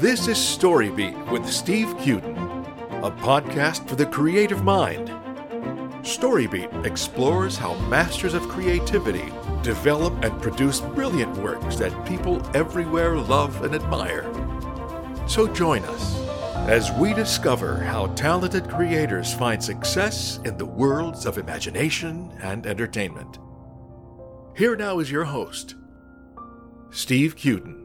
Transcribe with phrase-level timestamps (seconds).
[0.00, 2.34] This is Storybeat with Steve Cuden,
[3.04, 5.08] a podcast for the creative mind.
[6.00, 9.30] Storybeat explores how masters of creativity
[9.62, 14.24] develop and produce brilliant works that people everywhere love and admire.
[15.28, 16.18] So join us
[16.66, 23.38] as we discover how talented creators find success in the worlds of imagination and entertainment.
[24.56, 25.74] Here now is your host,
[26.90, 27.79] Steve Cuden.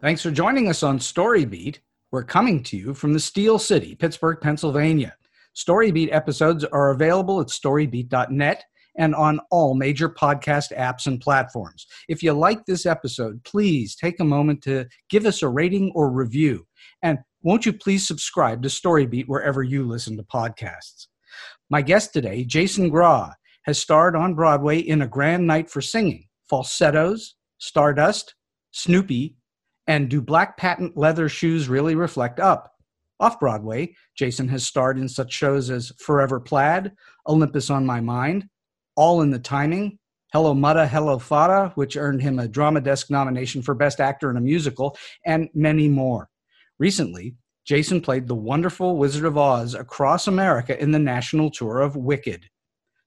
[0.00, 1.80] Thanks for joining us on Storybeat.
[2.12, 5.16] We're coming to you from the Steel City, Pittsburgh, Pennsylvania.
[5.56, 8.62] Storybeat episodes are available at storybeat.net
[8.96, 11.88] and on all major podcast apps and platforms.
[12.08, 16.12] If you like this episode, please take a moment to give us a rating or
[16.12, 16.64] review.
[17.02, 21.08] And won't you please subscribe to Storybeat wherever you listen to podcasts?
[21.70, 23.32] My guest today, Jason Graae,
[23.64, 28.36] has starred on Broadway in A Grand Night for Singing, Falsettos, Stardust,
[28.70, 29.34] Snoopy,
[29.88, 32.70] and Do Black Patent Leather Shoes Really Reflect Up?
[33.18, 36.92] Off Broadway, Jason has starred in such shows as Forever Plaid,
[37.26, 38.48] Olympus on My Mind,
[38.94, 39.98] All in the Timing,
[40.32, 44.36] Hello Muddah, Hello Fadduh, which earned him a Drama Desk nomination for Best Actor in
[44.36, 46.28] a Musical, and many more.
[46.78, 47.34] Recently,
[47.66, 52.44] Jason played the wonderful Wizard of Oz across America in the national tour of Wicked.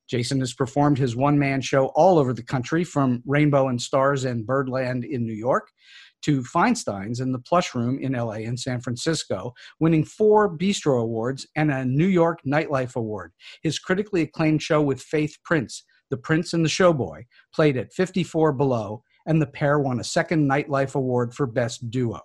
[0.09, 4.26] Jason has performed his one man show all over the country, from Rainbow and Stars
[4.26, 5.70] and Birdland in New York
[6.22, 11.48] to Feinstein's in the Plush Room in LA and San Francisco, winning four Bistro Awards
[11.56, 13.32] and a New York Nightlife Award.
[13.64, 18.54] His critically acclaimed show with Faith Prince, The Prince and the Showboy, played at 54
[18.54, 22.22] Below, and the pair won a second Nightlife Award for Best Duo.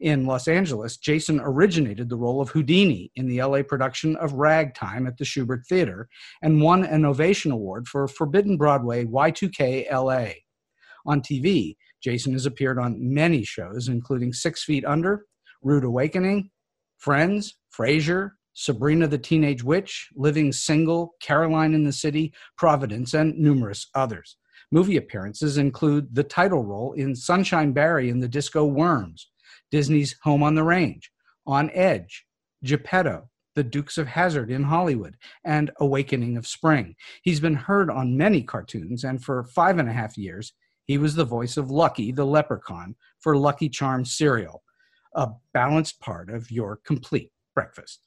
[0.00, 5.08] In Los Angeles, Jason originated the role of Houdini in the LA production of Ragtime
[5.08, 6.08] at the Shubert Theater
[6.40, 10.34] and won an Ovation Award for Forbidden Broadway Y2K LA.
[11.06, 15.26] On TV, Jason has appeared on many shows, including Six Feet Under,
[15.62, 16.50] Rude Awakening,
[16.98, 23.88] Friends, Frasier, Sabrina the Teenage Witch, Living Single, Caroline in the City, Providence, and numerous
[23.94, 24.36] others.
[24.70, 29.30] Movie appearances include the title role in Sunshine Barry in the Disco Worms,
[29.70, 31.10] Disney's Home on the Range,
[31.46, 32.26] On Edge,
[32.64, 36.96] Geppetto, The Dukes of Hazzard in Hollywood, and Awakening of Spring.
[37.22, 40.52] He's been heard on many cartoons, and for five and a half years,
[40.88, 44.62] he was the voice of Lucky the leprechaun for Lucky Charms cereal,
[45.14, 48.00] a balanced part of your complete breakfast.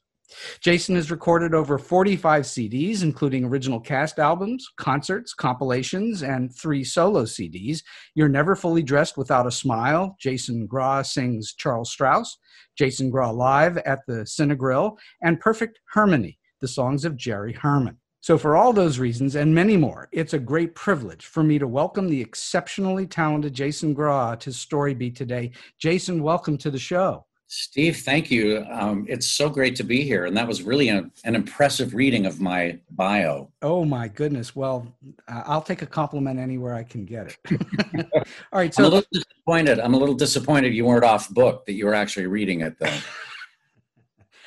[0.60, 7.24] Jason has recorded over 45 CDs, including original cast albums, concerts, compilations, and three solo
[7.24, 7.82] CDs.
[8.14, 10.16] You're Never Fully Dressed Without a Smile.
[10.18, 12.38] Jason Graae sings Charles Strouse.
[12.76, 14.96] Jason Graae live at the Cinegrill.
[15.22, 17.98] And Perfect Harmony, the songs of Jerry Herman.
[18.22, 21.66] So, for all those reasons and many more, it's a great privilege for me to
[21.66, 25.50] welcome the exceptionally talented Jason Graae to Storybeat today.
[25.80, 27.24] Jason, welcome to the show.
[27.48, 28.64] Steve, thank you.
[28.70, 30.26] Um, it's so great to be here.
[30.26, 33.50] And that was really a, an impressive reading of my bio.
[33.60, 34.54] Oh, my goodness.
[34.54, 34.86] Well,
[35.26, 37.60] I'll take a compliment anywhere I can get it.
[38.14, 38.72] All right.
[38.72, 39.80] So, I'm a little disappointed.
[39.80, 42.86] I'm a little disappointed you weren't off book, that you were actually reading it, though.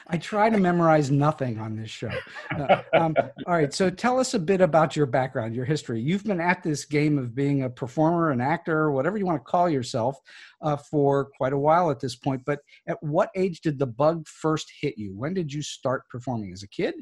[0.07, 2.11] I try to memorize nothing on this show.
[2.55, 3.16] Uh, um,
[3.47, 5.99] all right, so tell us a bit about your background, your history.
[5.99, 9.49] You've been at this game of being a performer, an actor, whatever you want to
[9.49, 10.19] call yourself,
[10.61, 12.44] uh, for quite a while at this point.
[12.45, 15.15] But at what age did the bug first hit you?
[15.15, 16.53] When did you start performing?
[16.53, 16.95] As a kid?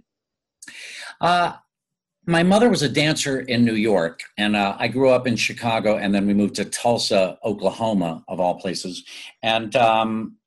[1.19, 1.53] Uh,
[2.25, 5.97] my mother was a dancer in New York, and uh, I grew up in Chicago,
[5.97, 9.03] and then we moved to Tulsa, Oklahoma, of all places.
[9.42, 10.38] And um,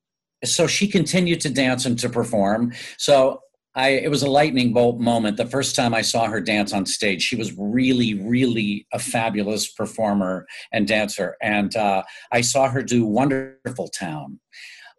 [0.47, 2.73] so she continued to dance and to perform.
[2.99, 3.41] So
[3.77, 5.37] I, it was a lightning bolt moment.
[5.37, 9.69] The first time I saw her dance on stage, she was really, really a fabulous
[9.71, 11.37] performer and dancer.
[11.43, 12.03] And uh,
[12.33, 14.41] I saw her do Wonderful Town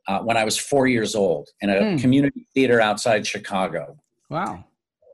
[0.08, 2.00] uh, when I was four years old in a mm.
[2.00, 3.98] community theater outside Chicago.
[4.30, 4.64] Wow.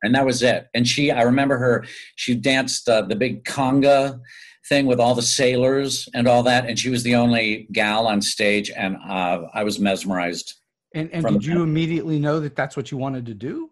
[0.04, 0.68] And that was it.
[0.74, 4.20] And she, I remember her, she danced uh, the big conga
[4.68, 8.22] thing with all the sailors and all that, and she was the only gal on
[8.22, 10.56] stage, and uh, I was mesmerized.
[10.96, 13.72] And, and did you immediately know that that's what you wanted to do?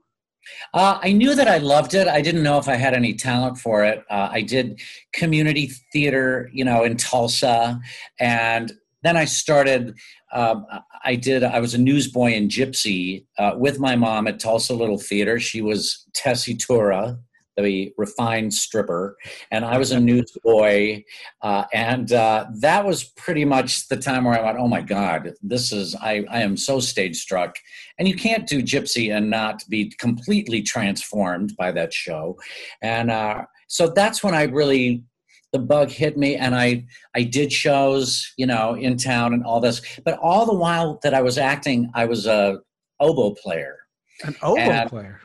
[0.74, 2.08] Uh, I knew that I loved it.
[2.08, 4.04] I didn't know if I had any talent for it.
[4.10, 4.82] Uh, I did
[5.14, 7.80] community theater, you know, in Tulsa,
[8.20, 8.72] and
[9.04, 9.98] then I started.
[10.34, 10.66] Um,
[11.04, 11.44] I did.
[11.44, 15.40] I was a newsboy in Gypsy uh, with my mom at Tulsa Little Theater.
[15.40, 17.20] She was Tessie Tessitura,
[17.58, 19.18] the refined stripper,
[19.52, 21.04] and I was a newsboy,
[21.42, 25.34] uh, and uh, that was pretty much the time where I went, "Oh my God,
[25.42, 27.56] this is I, I am so stage struck."
[28.00, 32.38] And you can't do Gypsy and not be completely transformed by that show,
[32.82, 35.04] and uh, so that's when I really
[35.54, 39.60] the bug hit me and I I did shows, you know, in town and all
[39.60, 39.82] this.
[40.06, 42.60] But all the while that I was acting, I was a
[43.00, 43.78] oboe player.
[44.24, 45.22] An oboe And- player.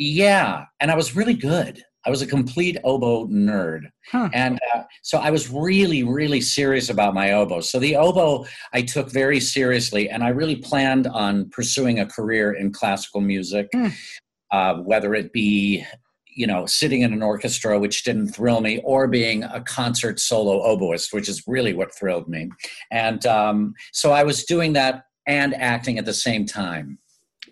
[0.00, 1.84] Yeah, and I was really good.
[2.06, 3.82] I was a complete oboe nerd.
[4.10, 4.30] Huh.
[4.32, 7.60] And uh, so I was really, really serious about my oboe.
[7.60, 12.54] So the oboe I took very seriously, and I really planned on pursuing a career
[12.54, 13.88] in classical music, Hmm.
[14.50, 15.84] uh, whether it be,
[16.34, 20.62] you know, sitting in an orchestra, which didn't thrill me, or being a concert solo
[20.64, 22.48] oboist, which is really what thrilled me.
[22.90, 26.98] And um, so I was doing that and acting at the same time.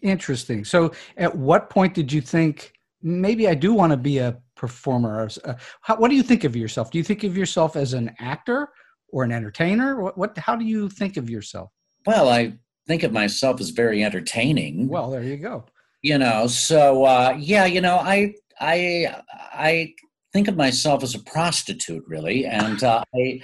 [0.03, 0.65] Interesting.
[0.65, 2.73] So, at what point did you think
[3.03, 5.29] maybe I do want to be a performer?
[5.45, 6.91] Uh, how, what do you think of yourself?
[6.91, 8.69] Do you think of yourself as an actor
[9.11, 10.01] or an entertainer?
[10.01, 10.37] What, what?
[10.39, 11.71] How do you think of yourself?
[12.07, 12.55] Well, I
[12.87, 14.89] think of myself as very entertaining.
[14.89, 15.65] Well, there you go.
[16.03, 19.13] you know so uh yeah you know i i
[19.53, 19.93] i
[20.33, 23.41] think of myself as a prostitute really and uh, i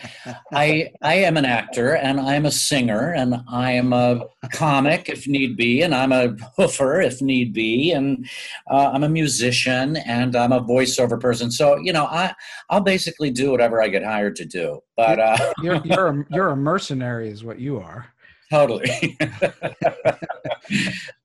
[0.53, 4.21] i i am an actor and i'm a singer and i am a
[4.53, 6.29] comic if need be and i'm a
[6.59, 8.29] hoofer if need be and
[8.71, 12.33] uh, i'm a musician and i'm a voiceover person so you know i
[12.71, 16.49] i'll basically do whatever i get hired to do but uh You're you're a, you're
[16.49, 18.14] a mercenary, is what you are.
[18.51, 19.17] Totally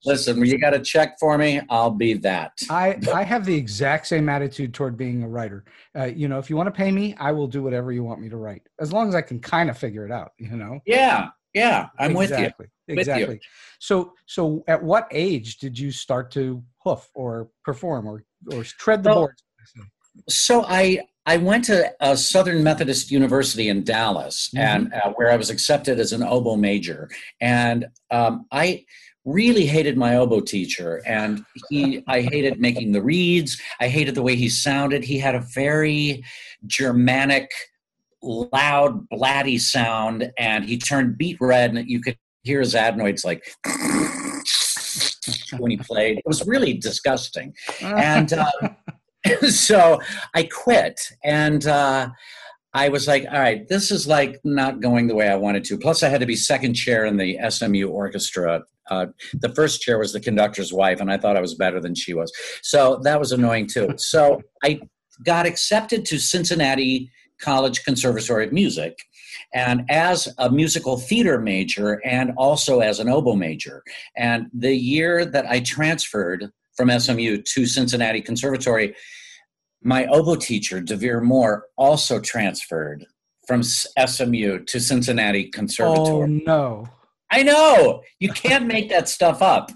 [0.05, 4.07] listen you got a check for me i'll be that I I have the exact
[4.07, 5.65] same attitude toward being a writer.
[5.97, 8.21] Uh, you know, if you want to pay me, I will do whatever you want
[8.21, 10.31] me to write, as long as I can kind of figure it out.
[10.37, 10.79] You know.
[10.85, 12.67] yeah yeah i'm with you exactly.
[12.87, 12.99] With you.
[12.99, 13.39] Exactly.
[13.79, 18.23] So so at what age did you start to hoof or perform or
[18.53, 19.43] or tread the Well, boards?
[20.27, 25.35] So I I went to uh, Southern Methodist University in Dallas, and uh, where I
[25.35, 27.07] was accepted as an oboe major,
[27.39, 28.83] and um, I
[29.25, 33.61] really hated my oboe teacher, and he I hated making the reeds.
[33.79, 35.03] I hated the way he sounded.
[35.03, 36.23] He had a very
[36.65, 37.51] Germanic,
[38.23, 43.43] loud, blatty sound, and he turned beet red, and you could hear his adenoids like.
[45.57, 48.51] when he played, it was really disgusting and uh,
[49.49, 49.99] so
[50.33, 52.09] I quit, and uh,
[52.73, 55.77] I was like, "All right, this is like not going the way I wanted to."
[55.77, 58.63] Plus, I had to be second chair in the SMU orchestra.
[58.89, 61.95] Uh, the first chair was the conductor's wife, and I thought I was better than
[61.95, 62.31] she was,
[62.61, 63.93] so that was annoying too.
[63.97, 64.79] So I
[65.25, 68.97] got accepted to Cincinnati College Conservatory of Music.
[69.53, 73.83] And as a musical theater major and also as an oboe major.
[74.15, 78.95] And the year that I transferred from SMU to Cincinnati Conservatory,
[79.83, 83.05] my oboe teacher, Devere Moore, also transferred
[83.45, 86.07] from SMU to Cincinnati Conservatory.
[86.07, 86.87] oh no.
[87.31, 89.71] I know you can't make that stuff up.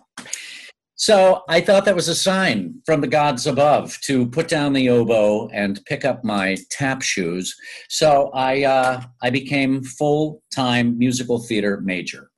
[0.96, 4.88] So I thought that was a sign from the gods above to put down the
[4.90, 7.54] oboe and pick up my tap shoes.
[7.90, 12.30] So I uh, I became full time musical theater major.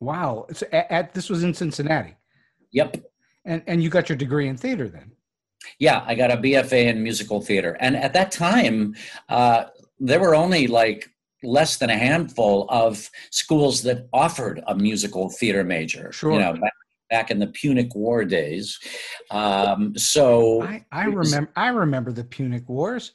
[0.00, 0.46] Wow.
[0.52, 2.16] So at, at this was in Cincinnati,
[2.72, 2.96] Yep.
[3.48, 5.12] And and you got your degree in theater then.
[5.80, 8.94] Yeah, I got a BFA in musical theater, and at that time,
[9.28, 9.64] uh,
[9.98, 11.10] there were only like
[11.42, 16.12] less than a handful of schools that offered a musical theater major.
[16.12, 16.32] Sure.
[16.32, 16.72] You know, back,
[17.10, 18.78] back in the Punic War days.
[19.30, 23.12] Um, so I I remember I remember the Punic Wars.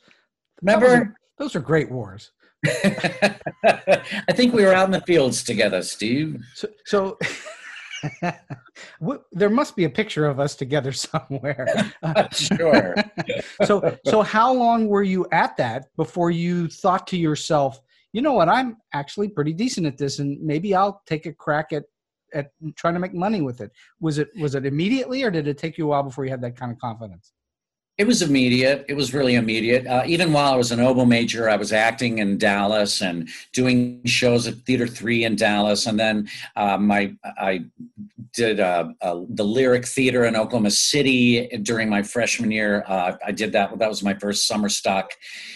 [0.64, 1.16] That was a- remember.
[1.38, 2.32] those are great wars.
[2.66, 6.42] I think we were out in the fields together, Steve.
[6.56, 7.18] So, so
[9.32, 11.92] there must be a picture of us together somewhere.
[12.34, 12.96] Sure.
[13.66, 17.80] so, so how long were you at that before you thought to yourself,
[18.12, 21.74] you know what, I'm actually pretty decent at this, and maybe I'll take a crack
[21.74, 21.84] at
[22.34, 23.72] at trying to make money with it?
[24.00, 26.42] Was it was it immediately, or did it take you a while before you had
[26.42, 27.32] that kind of confidence?
[27.98, 28.86] It was immediate.
[28.90, 29.86] It was really immediate.
[29.86, 34.02] Uh, even while I was an oboe major, I was acting in Dallas and doing
[34.06, 37.66] shows at Theater Three in Dallas, and then um, I I
[38.34, 42.84] did uh, uh, the Lyric Theater in Oklahoma City during my freshman year.
[42.88, 43.78] Uh, I did that.
[43.78, 45.12] That was my first summer stock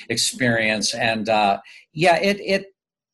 [0.10, 1.60] experience, and uh,
[1.92, 2.66] yeah, it it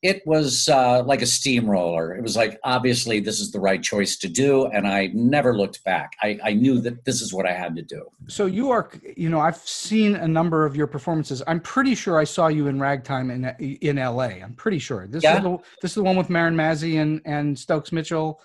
[0.03, 2.13] it was uh, like a steamroller.
[2.13, 5.81] It was like obviously this is the right choice to do, and I never looked
[5.85, 6.11] back.
[6.21, 8.05] I, I knew that this is what I had to do.
[8.27, 11.41] So you are, you know, I've seen a number of your performances.
[11.47, 13.45] I'm pretty sure I saw you in Ragtime in
[13.81, 14.41] in L.A.
[14.43, 15.37] I'm pretty sure this Yeah.
[15.37, 18.41] is the this is the one with Marin Mazzie and and Stokes Mitchell.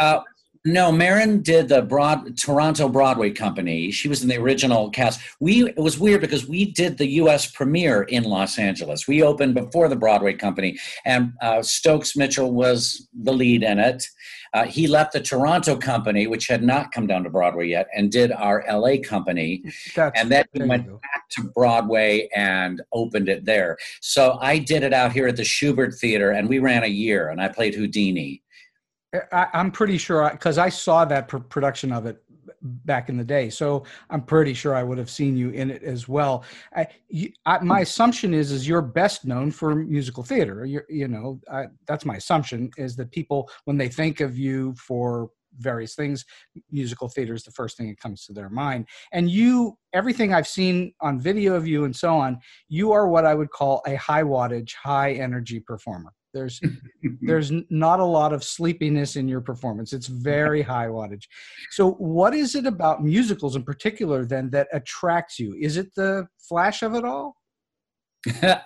[0.00, 0.20] Uh,
[0.68, 3.90] No, Marin did the Broad Toronto Broadway company.
[3.90, 5.18] She was in the original cast.
[5.40, 7.50] We it was weird because we did the U.S.
[7.50, 9.08] premiere in Los Angeles.
[9.08, 14.04] We opened before the Broadway company, and uh, Stokes Mitchell was the lead in it.
[14.52, 18.12] Uh, he left the Toronto company, which had not come down to Broadway yet, and
[18.12, 19.62] did our LA company.
[19.96, 23.78] That's, and then he went back to Broadway and opened it there.
[24.02, 27.30] So I did it out here at the Shubert Theater, and we ran a year,
[27.30, 28.42] and I played Houdini.
[29.32, 32.22] I, I'm pretty sure because I saw that pr- production of it
[32.62, 35.82] back in the day, so I'm pretty sure I would have seen you in it
[35.82, 36.44] as well.
[36.74, 37.82] I, you, I, my hmm.
[37.82, 40.64] assumption is is you're best known for musical theater.
[40.64, 44.74] You're, you know, I, that's my assumption is that people when they think of you
[44.74, 46.24] for various things,
[46.70, 48.86] musical theater is the first thing that comes to their mind.
[49.12, 52.38] And you, everything I've seen on video of you and so on,
[52.68, 56.12] you are what I would call a high wattage, high energy performer.
[56.34, 56.60] There's
[57.22, 59.92] there's not a lot of sleepiness in your performance.
[59.92, 61.24] It's very high wattage.
[61.70, 65.54] So, what is it about musicals in particular then that attracts you?
[65.58, 67.36] Is it the flash of it all?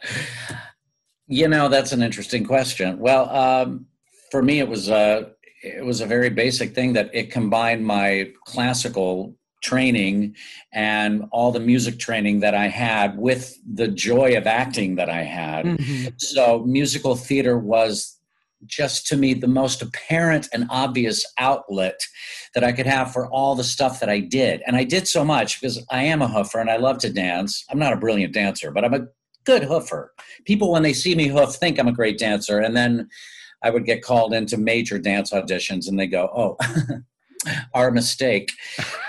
[1.27, 2.99] you know, that's an interesting question.
[2.99, 3.87] Well, um,
[4.31, 8.31] for me, it was a it was a very basic thing that it combined my
[8.45, 10.35] classical training
[10.73, 15.23] and all the music training that I had with the joy of acting that I
[15.23, 15.65] had.
[15.65, 16.21] Mhm.
[16.21, 18.19] So, musical theater was
[18.67, 22.01] just to me the most apparent and obvious outlet
[22.55, 24.63] that I could have for all the stuff that I did.
[24.67, 27.65] And I did so much because I am a hoofer and I love to dance.
[27.71, 29.07] I'm not a brilliant dancer, but I'm a
[29.45, 30.09] good hoofer.
[30.45, 32.61] People, when they see me hoof, think I'm a great dancer.
[32.61, 33.09] And then
[33.65, 36.57] I would get called into major dance auditions and they go, oh,
[37.75, 38.53] our mistake.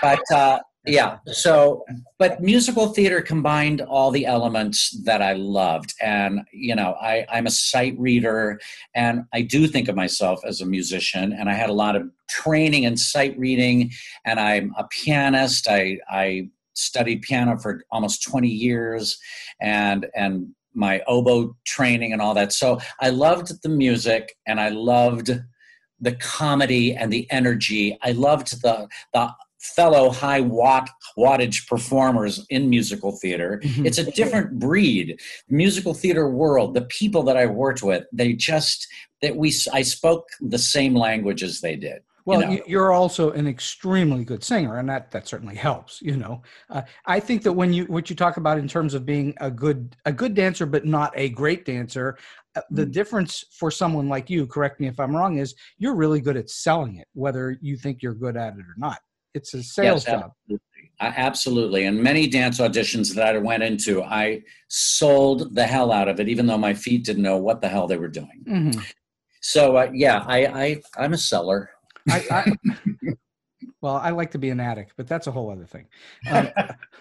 [0.02, 1.84] But uh, yeah, so,
[2.18, 5.94] but musical theater combined all the elements that I loved.
[6.02, 8.60] And, you know, I, I'm a sight reader
[8.94, 11.32] and I do think of myself as a musician.
[11.32, 13.92] And I had a lot of training in sight reading
[14.26, 15.68] and I'm a pianist.
[15.68, 19.18] I, I studied piano for almost 20 years
[19.60, 22.52] and, and, my oboe training and all that.
[22.52, 25.30] So I loved the music and I loved
[26.04, 27.98] the comedy and the energy.
[28.02, 33.62] I loved the the fellow high watt wattage performers in musical theater.
[33.64, 33.86] Mhm.
[33.86, 35.18] It's a different breed.
[35.48, 38.86] Musical theater world, the people that I worked with, they just
[39.22, 42.02] that we I spoke the same language as they did.
[42.26, 42.50] Well, know.
[42.52, 46.00] you, you're also an extremely good singer, and that that certainly helps.
[46.00, 49.04] You know, uh, I think that when you what you talk about in terms of
[49.04, 52.16] being a good a good dancer, but not a great dancer,
[52.56, 52.92] uh, the Mm.
[52.92, 56.48] difference for someone like you, correct me if I'm wrong, is you're really good at
[56.48, 58.98] selling it, whether you think you're good at it or not.
[59.34, 60.32] It's a sales Yes, job.
[60.48, 60.90] Absolutely.
[61.00, 61.84] Uh, absolutely.
[61.84, 66.28] And many dance auditions that I went into, I sold the hell out of it,
[66.28, 68.44] even though my feet didn't know what the hell they were doing.
[68.48, 68.82] Mhm.
[69.42, 71.70] So uh, yeah, I, I I'm a seller.
[72.08, 73.14] I, I,
[73.80, 75.86] well, I like to be an addict, but that's a whole other thing.
[76.30, 76.48] Um,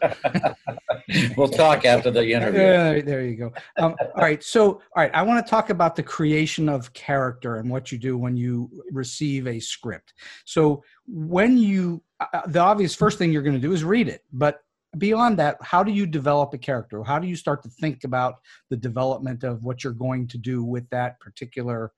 [1.37, 2.61] we'll talk after the interview.
[2.61, 3.53] Yeah, there you go.
[3.77, 4.43] Um, all right.
[4.43, 5.11] So, all right.
[5.13, 8.69] I want to talk about the creation of character and what you do when you
[8.91, 10.13] receive a script.
[10.45, 14.23] So, when you, uh, the obvious first thing you're going to do is read it.
[14.31, 14.59] But
[14.97, 17.03] beyond that, how do you develop a character?
[17.03, 18.35] How do you start to think about
[18.69, 21.91] the development of what you're going to do with that particular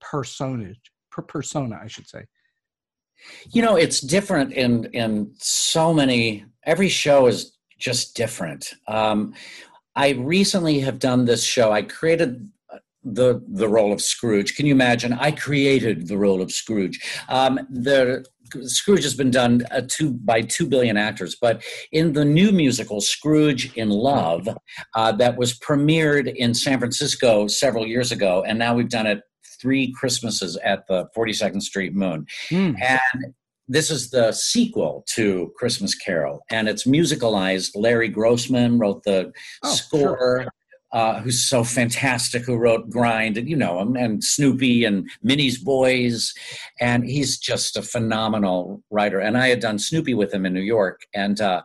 [0.00, 2.24] personage, per persona, I should say?
[3.50, 6.44] You know, it's different in in so many.
[6.64, 8.74] Every show is just different.
[8.88, 9.34] Um,
[9.96, 11.72] I recently have done this show.
[11.72, 12.48] I created
[13.04, 14.56] the the role of Scrooge.
[14.56, 15.12] Can you imagine?
[15.12, 17.00] I created the role of Scrooge.
[17.28, 18.24] Um, the
[18.62, 23.00] Scrooge has been done uh, two by two billion actors, but in the new musical
[23.00, 24.48] Scrooge in Love,
[24.94, 29.22] uh, that was premiered in San Francisco several years ago, and now we've done it
[29.62, 32.26] three Christmases at the 42nd Street Moon.
[32.50, 32.72] Hmm.
[32.82, 33.34] And
[33.68, 37.70] this is the sequel to Christmas Carol, and it's musicalized.
[37.74, 40.48] Larry Grossman wrote the Oh, score,
[40.92, 45.58] uh, who's so fantastic, who wrote Grind, and you know him, and Snoopy and Minnie's
[45.58, 46.34] Boys.
[46.80, 49.20] And he's just a phenomenal writer.
[49.20, 51.62] And I had done Snoopy with him in New York, and uh,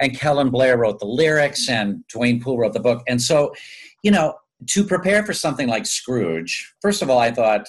[0.00, 3.02] and Kellen Blair wrote the lyrics, and Duane Poole wrote the book.
[3.06, 3.54] And so,
[4.02, 4.36] you know,
[4.66, 7.66] to prepare for something like Scrooge, first of all, I thought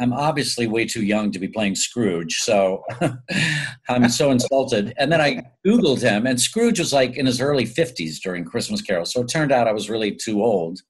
[0.00, 2.82] I'm obviously way too young to be playing Scrooge, so
[3.88, 4.94] I'm so insulted.
[4.96, 8.80] And then I Googled him, and Scrooge was like in his early 50s during Christmas
[8.80, 9.04] Carol.
[9.04, 10.80] So it turned out I was really too old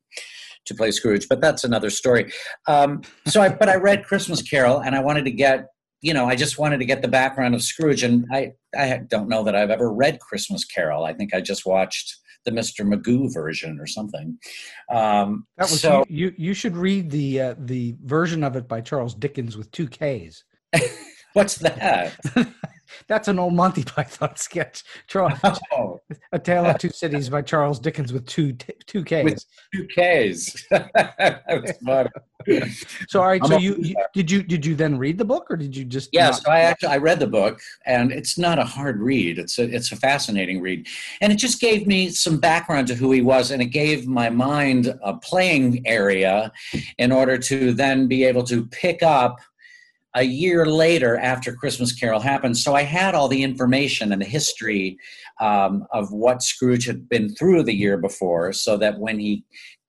[0.66, 2.30] to play Scrooge, but that's another story.
[2.68, 5.66] Um, so I, but I read Christmas Carol, and I wanted to get,
[6.02, 9.28] you know, I just wanted to get the background of Scrooge, and I, I don't
[9.28, 11.04] know that I've ever read Christmas Carol.
[11.04, 12.86] I think I just watched the Mr.
[12.86, 14.38] Magoo version or something.
[14.90, 16.04] Um, That was so.
[16.08, 16.34] you, you.
[16.50, 20.44] You should read the uh, the version of it by Charles Dickens with two Ks.
[21.32, 22.16] What's that?
[23.06, 24.84] That's an old Monty Python sketch.
[25.06, 25.38] Charles,
[25.72, 26.00] oh.
[26.32, 29.24] A Tale of Two Cities by Charles Dickens with two two Ks.
[29.24, 29.44] With
[29.74, 30.66] two Ks.
[33.08, 35.56] so all right, so you, you, did you did you then read the book or
[35.56, 38.64] did you just Yes, not- I actually I read the book and it's not a
[38.64, 39.38] hard read.
[39.38, 40.88] It's a it's a fascinating read.
[41.20, 44.30] And it just gave me some background to who he was and it gave my
[44.30, 46.52] mind a playing area
[46.98, 49.40] in order to then be able to pick up
[50.14, 52.58] a year later after Christmas Carol happened.
[52.58, 54.98] So I had all the information and the history
[55.40, 59.44] um, of what Scrooge had been through the year before, so that when he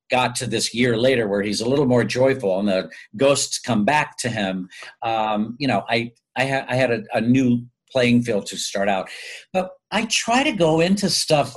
[0.10, 3.86] got to this year later where he's a little more joyful and the ghosts come
[3.86, 4.68] back to him,
[5.04, 8.90] um, you know, I, I, ha- I had a, a new playing field to start
[8.90, 9.10] out.
[9.54, 11.56] But I try to go into stuff,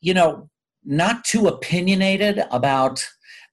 [0.00, 0.48] you know,
[0.84, 3.04] not too opinionated about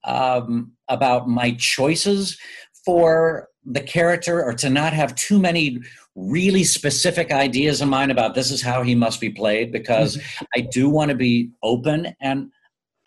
[0.06, 2.38] um, about my choices
[2.86, 5.80] for the character or to not have too many
[6.16, 10.46] really specific ideas in mind about this is how he must be played because mm-hmm.
[10.56, 12.52] I do want to be open and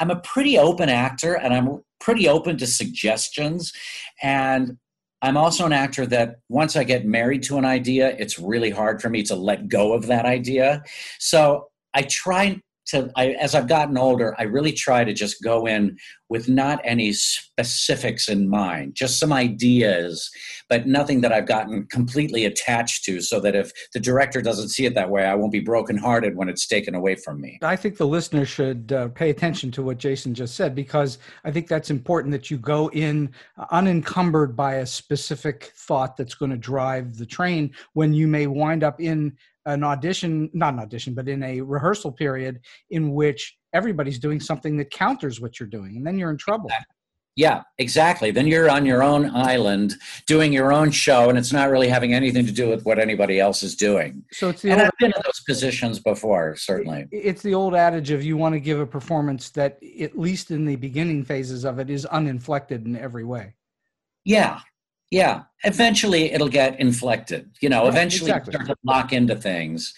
[0.00, 3.72] I'm a pretty open actor and I'm pretty open to suggestions
[4.22, 4.76] and
[5.22, 9.00] I'm also an actor that once I get married to an idea, it's really hard
[9.00, 10.82] for me to let go of that idea.
[11.18, 15.66] So I try to I, as I've gotten older, I really try to just go
[15.66, 15.96] in
[16.28, 20.28] with not any specifics in mind, just some ideas,
[20.68, 24.86] but nothing that I've gotten completely attached to, so that if the director doesn't see
[24.86, 27.58] it that way, I won't be brokenhearted when it's taken away from me.
[27.62, 31.50] I think the listener should uh, pay attention to what Jason just said because I
[31.52, 33.30] think that's important that you go in
[33.70, 38.82] unencumbered by a specific thought that's going to drive the train when you may wind
[38.82, 44.18] up in an audition, not an audition, but in a rehearsal period in which everybody's
[44.18, 46.70] doing something that counters what you're doing, and then you're in trouble.
[47.36, 48.30] Yeah, exactly.
[48.30, 49.96] Then you're on your own island
[50.26, 53.38] doing your own show, and it's not really having anything to do with what anybody
[53.38, 54.24] else is doing.
[54.32, 57.06] So it's the and old, I've been in those positions before, certainly.
[57.12, 60.64] It's the old adage of you want to give a performance that, at least in
[60.64, 63.54] the beginning phases of it, is uninflected in every way.
[64.24, 64.60] Yeah,
[65.10, 67.50] yeah, eventually it'll get inflected.
[67.60, 68.52] You know, eventually exactly.
[68.52, 69.94] start to lock into things.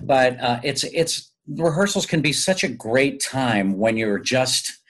[0.00, 4.82] But uh, it's it's rehearsals can be such a great time when you're just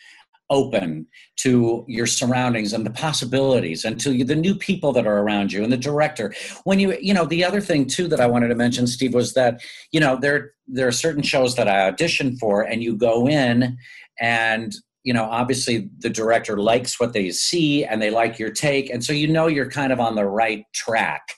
[0.50, 5.50] open to your surroundings and the possibilities and to the new people that are around
[5.50, 6.32] you and the director
[6.64, 9.32] when you you know the other thing too that i wanted to mention steve was
[9.32, 13.26] that you know there there are certain shows that i audition for and you go
[13.26, 13.78] in
[14.20, 18.90] and you know obviously the director likes what they see and they like your take.
[18.90, 21.34] And so you know you're kind of on the right track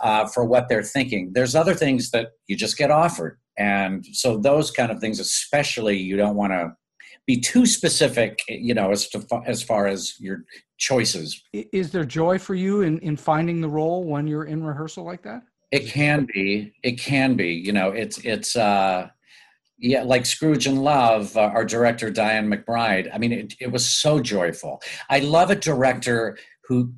[0.00, 1.32] uh, for what they're thinking.
[1.32, 3.38] There's other things that you just get offered.
[3.58, 6.72] And so those kind of things especially you don't want to
[7.26, 10.44] be too specific you know as to as far as your
[10.78, 11.42] choices.
[11.52, 15.22] Is there joy for you in in finding the role when you're in rehearsal like
[15.22, 15.42] that?
[15.70, 16.72] It can be.
[16.82, 17.52] It can be.
[17.52, 19.08] You know it's it's uh
[19.80, 23.10] yeah, like Scrooge in Love, uh, our director Dyan McBride.
[23.12, 24.80] I mean, it, it was so joyful.
[25.08, 26.92] I love a director who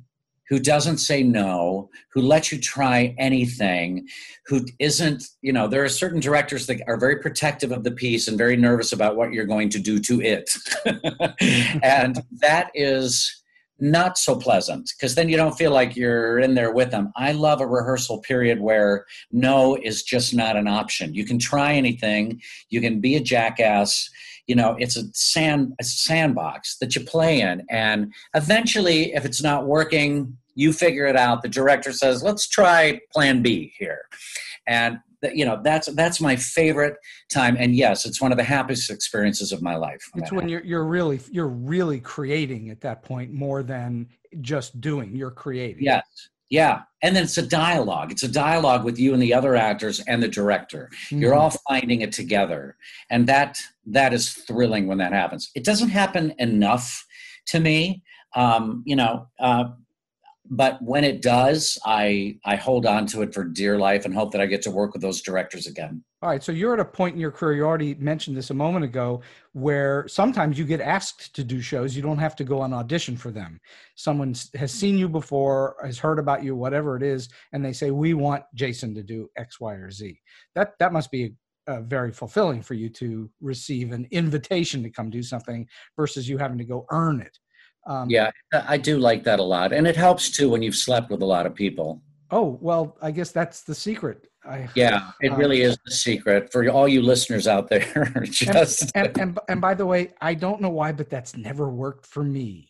[0.49, 4.07] who doesn't say no, who lets you try anything,
[4.45, 8.27] who isn't, you know, there are certain directors that are very protective of the piece
[8.27, 10.51] and very nervous about what you're going to do to it.
[11.81, 13.42] and that is
[13.83, 17.11] not so pleasant because then you don't feel like you're in there with them.
[17.17, 21.13] I love a rehearsal period where no is just not an option.
[21.13, 24.09] You can try anything, you can be a jackass.
[24.47, 29.41] You know, it's a sand a sandbox that you play in, and eventually, if it's
[29.41, 31.41] not working, you figure it out.
[31.41, 34.01] The director says, "Let's try Plan B here,"
[34.67, 36.95] and that you know that's that's my favorite
[37.31, 37.55] time.
[37.57, 40.03] And yes it's one of the happiest experiences of my life.
[40.15, 44.07] It's when you're you're really you're really creating at that point more than
[44.41, 45.83] just doing you're creating.
[45.83, 46.03] Yes.
[46.49, 46.81] Yeah.
[47.01, 48.11] And then it's a dialogue.
[48.11, 50.89] It's a dialogue with you and the other actors and the director.
[51.07, 51.21] Mm-hmm.
[51.21, 52.77] you're all finding it together.
[53.09, 53.57] And that
[53.87, 55.49] that is thrilling when that happens.
[55.55, 57.05] It doesn't happen enough
[57.47, 58.03] to me.
[58.35, 59.65] Um, you know uh,
[60.49, 64.31] but when it does, I I hold on to it for dear life and hope
[64.31, 66.03] that I get to work with those directors again.
[66.21, 67.57] All right, so you're at a point in your career.
[67.57, 69.21] You already mentioned this a moment ago,
[69.53, 71.95] where sometimes you get asked to do shows.
[71.95, 73.59] You don't have to go on audition for them.
[73.95, 77.91] Someone has seen you before, has heard about you, whatever it is, and they say,
[77.91, 80.19] "We want Jason to do X, Y, or Z."
[80.55, 81.35] That that must be
[81.67, 86.37] uh, very fulfilling for you to receive an invitation to come do something versus you
[86.37, 87.37] having to go earn it.
[87.85, 91.09] Um, yeah, I do like that a lot, and it helps too when you've slept
[91.09, 92.01] with a lot of people.
[92.31, 94.27] Oh well, I guess that's the secret.
[94.45, 98.11] I, yeah, it um, really is the secret for all you listeners out there.
[98.23, 101.69] just and, and, and, and by the way, I don't know why, but that's never
[101.69, 102.69] worked for me.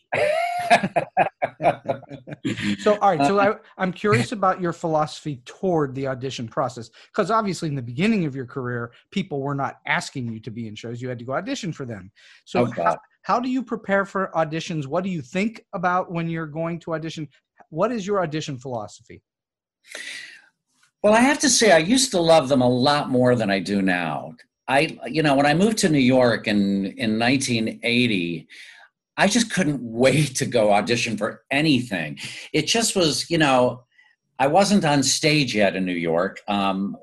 [2.78, 7.30] so all right so I, i'm curious about your philosophy toward the audition process because
[7.30, 10.74] obviously in the beginning of your career people were not asking you to be in
[10.74, 12.10] shows you had to go audition for them
[12.44, 12.96] so Oh, how.
[13.24, 16.94] How do you prepare for auditions what do you think about when you're going to
[16.94, 17.28] audition
[17.70, 19.22] what is your audition philosophy
[21.02, 23.58] Well, I have to say, I used to love them a lot more than I
[23.58, 24.34] do now.
[24.66, 28.48] I, you know, when I moved to New York in in 1980,
[29.16, 32.18] I just couldn't wait to go audition for anything.
[32.52, 33.84] It just was, you know,
[34.38, 36.96] I wasn't on stage yet in New York, um,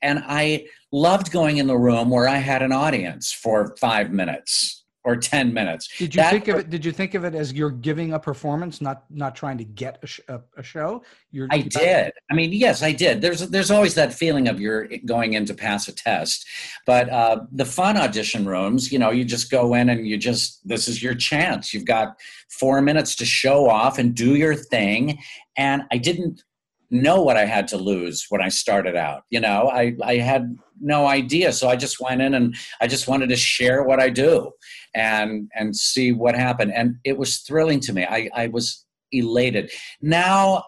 [0.00, 4.77] and I loved going in the room where I had an audience for five minutes
[5.08, 5.88] or ten minutes.
[5.96, 8.18] did you That- think of it did you think of it as you're giving a
[8.18, 12.12] performance not not trying to get a, sh- a, a show you're I did.
[12.30, 13.20] I mean, yes, I did.
[13.22, 16.46] There's there's always that feeling of you're going in to pass a test,
[16.86, 20.66] but uh, the fun audition rooms, you know, you just go in and you just
[20.68, 21.72] this is your chance.
[21.72, 22.08] You've got
[22.50, 25.18] four minutes to show off and do your thing,
[25.56, 26.42] and I didn't
[26.90, 29.22] know what I had to lose when I started out.
[29.30, 33.08] You know, I I had no idea, so I just went in and I just
[33.08, 34.52] wanted to share what I do
[34.94, 38.04] and and see what happened, and it was thrilling to me.
[38.04, 39.70] I I was elated.
[40.00, 40.64] Now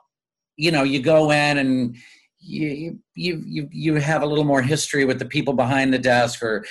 [0.61, 1.97] you know you go in and
[2.39, 6.43] you you you you have a little more history with the people behind the desk
[6.43, 6.65] or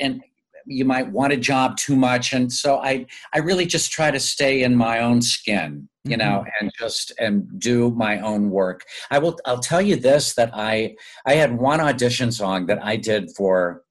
[0.00, 0.22] and
[0.66, 4.20] you might want a job too much and so i i really just try to
[4.20, 6.28] stay in my own skin you mm-hmm.
[6.28, 10.50] know and just and do my own work i will i'll tell you this that
[10.54, 10.94] i
[11.26, 13.82] i had one audition song that i did for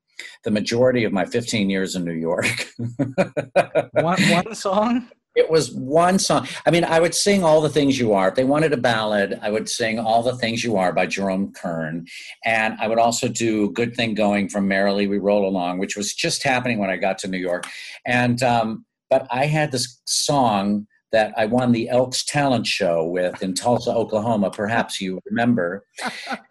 [0.44, 2.68] the majority of my 15 years in new york
[3.94, 6.48] one, one song it was one song.
[6.66, 8.28] I mean, I would sing All the Things You Are.
[8.28, 11.54] If they wanted a ballad, I would sing All the Things You Are by Jerome
[11.54, 12.06] Kern.
[12.46, 16.14] And I would also do Good Thing Going from Merrily We Roll Along, which was
[16.14, 17.66] just happening when I got to New York.
[18.06, 23.42] And, um, but I had this song that I won the Elks Talent Show with
[23.42, 24.52] in Tulsa, Oklahoma.
[24.52, 25.86] Perhaps you remember.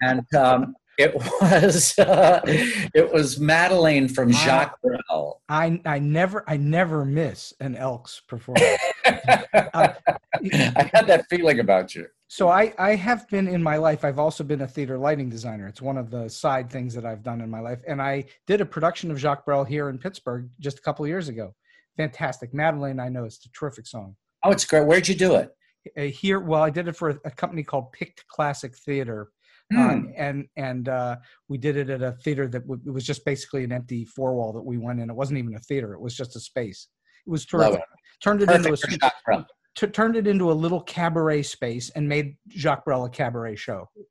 [0.00, 5.40] And um, it was uh, it was Madeline from Jacques Brel.
[5.48, 8.68] I I never I never miss an Elks performance.
[9.74, 9.92] Uh,
[10.52, 12.06] I had that feeling about you.
[12.28, 14.04] so I I have been in my life.
[14.04, 15.66] I've also been a theater lighting designer.
[15.66, 17.82] It's one of the side things that I've done in my life.
[17.88, 21.08] And I did a production of Jacques Brel here in Pittsburgh just a couple of
[21.08, 21.54] years ago.
[21.96, 23.00] Fantastic, Madeline.
[23.00, 24.14] I know it's a terrific song.
[24.44, 24.86] Oh, it's great.
[24.86, 25.54] Where'd you do it?
[25.96, 29.30] Uh, here, well, I did it for a, a company called PICT Classic Theater.
[29.72, 29.78] Hmm.
[29.78, 31.16] Uh, and and uh,
[31.48, 34.34] we did it at a theater that w- it was just basically an empty four
[34.34, 35.10] wall that we went in.
[35.10, 36.88] It wasn't even a theater; it was just a space.
[37.26, 37.82] It was terrific.
[38.22, 39.46] Turned it into a Perfect Jacques Brel.
[39.76, 43.88] t- turned it into a little cabaret space and made Jacques Brel a cabaret show.
[43.96, 44.06] It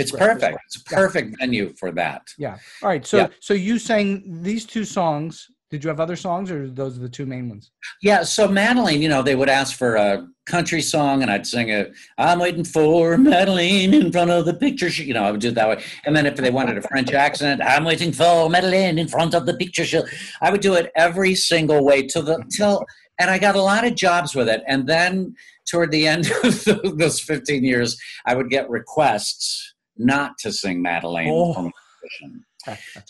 [0.00, 0.20] It's great.
[0.22, 0.58] perfect.
[0.66, 2.22] It's a perfect venue for that.
[2.36, 2.58] Yeah.
[2.82, 3.06] All right.
[3.06, 3.28] So Yeah.
[3.40, 5.46] so you sang these two songs.
[5.70, 7.70] Did you have other songs, or those are the two main ones?
[8.02, 8.24] Yeah.
[8.24, 11.92] So Madeline, you know, they would ask for a country song, and I'd sing it.
[12.18, 14.90] I'm waiting for Madeline in front of the picture.
[14.90, 15.04] Show.
[15.04, 15.82] You know, I would do it that way.
[16.04, 19.46] And then if they wanted a French accent, I'm waiting for Madeline in front of
[19.46, 20.02] the picture show.
[20.42, 22.84] I would do it every single way till the till.
[23.20, 24.62] And I got a lot of jobs with it.
[24.66, 25.36] And then
[25.70, 26.64] toward the end of
[26.98, 31.70] those 15 years, I would get requests not to sing Madeline Oh.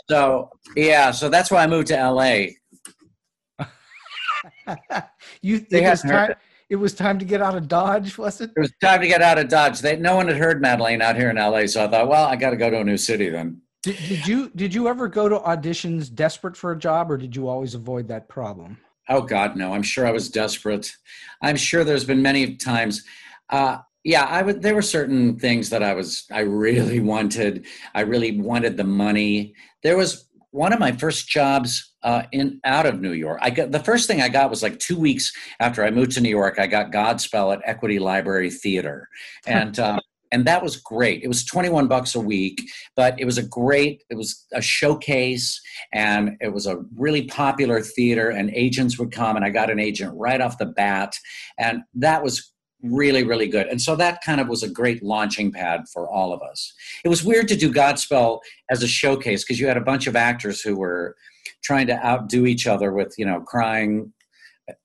[0.08, 2.46] So yeah, so that's why I moved to LA.
[5.42, 6.34] you They it was time.
[6.68, 8.50] It was time to get out of Dodge, was it?
[8.56, 9.80] It was time to get out of Dodge.
[9.80, 12.36] They, no one had heard Madeline out here in LA, so I thought, well, I
[12.36, 13.60] got to go to a new city then.
[13.82, 17.34] Did, did you did you ever go to auditions desperate for a job, or did
[17.34, 18.78] you always avoid that problem?
[19.08, 19.72] Oh God, no!
[19.72, 20.92] I'm sure I was desperate.
[21.42, 23.04] I'm sure there's been many times.
[23.48, 24.62] Uh, yeah, I would.
[24.62, 26.26] There were certain things that I was.
[26.30, 27.66] I really wanted.
[27.94, 29.54] I really wanted the money.
[29.82, 33.38] There was one of my first jobs uh, in out of New York.
[33.42, 36.20] I got the first thing I got was like two weeks after I moved to
[36.20, 36.58] New York.
[36.58, 39.06] I got Godspell at Equity Library Theater,
[39.46, 40.00] and uh,
[40.32, 41.22] and that was great.
[41.22, 42.62] It was twenty one bucks a week,
[42.96, 44.02] but it was a great.
[44.08, 45.60] It was a showcase,
[45.92, 48.30] and it was a really popular theater.
[48.30, 51.14] And agents would come, and I got an agent right off the bat,
[51.58, 52.49] and that was
[52.82, 53.66] really really good.
[53.66, 56.72] And so that kind of was a great launching pad for all of us.
[57.04, 58.40] It was weird to do godspell
[58.70, 61.16] as a showcase because you had a bunch of actors who were
[61.62, 64.12] trying to outdo each other with you know crying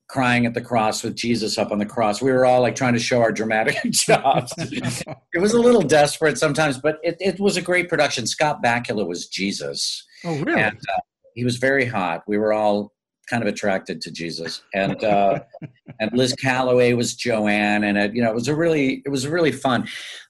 [0.07, 2.21] crying at the cross with jesus up on the cross.
[2.21, 4.53] We were all like trying to show our dramatic jobs.
[4.57, 8.27] It was a little desperate sometimes but it, it was a great production.
[8.27, 10.05] Scott bakula was jesus.
[10.23, 10.61] Oh, really?
[10.61, 11.01] and uh,
[11.35, 12.23] he was very hot.
[12.27, 12.94] We were all
[13.29, 15.39] kind of attracted to Jesus, and uh,
[15.99, 19.27] and Liz Callaway was Joanne, and it you know it was a really it was
[19.27, 19.87] really fun.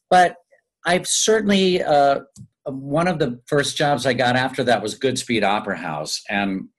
[0.09, 0.37] But
[0.85, 2.21] I've certainly uh,
[2.65, 6.69] one of the first jobs I got after that was Goodspeed Opera House, and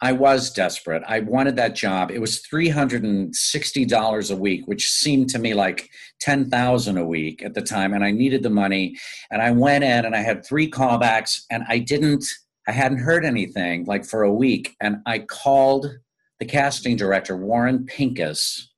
[0.00, 1.02] I was desperate.
[1.08, 2.10] I wanted that job.
[2.10, 6.48] It was three hundred and sixty dollars a week, which seemed to me like ten
[6.48, 8.96] thousand a week at the time, and I needed the money.
[9.30, 12.24] And I went in, and I had three callbacks, and I didn't.
[12.68, 15.90] I hadn't heard anything like for a week, and I called
[16.38, 18.68] the casting director, Warren Pincus,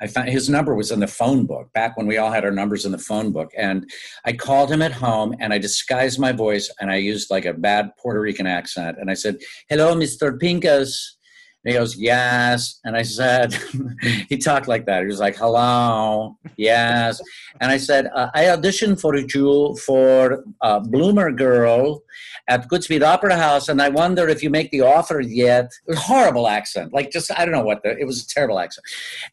[0.00, 2.52] I found his number was in the phone book back when we all had our
[2.52, 3.50] numbers in the phone book.
[3.56, 3.90] And
[4.24, 7.52] I called him at home and I disguised my voice and I used like a
[7.52, 8.98] bad Puerto Rican accent.
[9.00, 10.38] And I said, Hello, Mr.
[10.38, 11.17] Pincus.
[11.68, 12.80] He goes, Yes.
[12.84, 13.56] And I said,
[14.28, 15.02] He talked like that.
[15.02, 17.20] He was like, Hello, yes.
[17.60, 22.02] And I said, uh, I auditioned for you for uh, Bloomer Girl
[22.48, 25.70] at Goodspeed Opera House, and I wonder if you make the offer yet.
[25.94, 26.92] Horrible accent.
[26.92, 28.86] Like, just, I don't know what the, it was a terrible accent.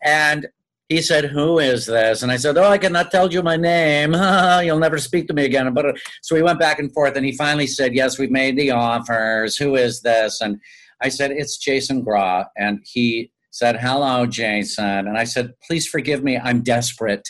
[0.03, 0.47] And
[0.89, 2.21] he said, Who is this?
[2.21, 4.13] And I said, Oh, I cannot tell you my name.
[4.65, 5.73] You'll never speak to me again.
[5.73, 8.57] But uh, so we went back and forth, and he finally said, Yes, we've made
[8.57, 9.57] the offers.
[9.57, 10.41] Who is this?
[10.41, 10.59] And
[11.05, 12.45] I said, It's Jason Graae.
[12.57, 15.07] And he said, Hello, Jason.
[15.07, 16.37] And I said, Please forgive me.
[16.37, 17.29] I'm desperate.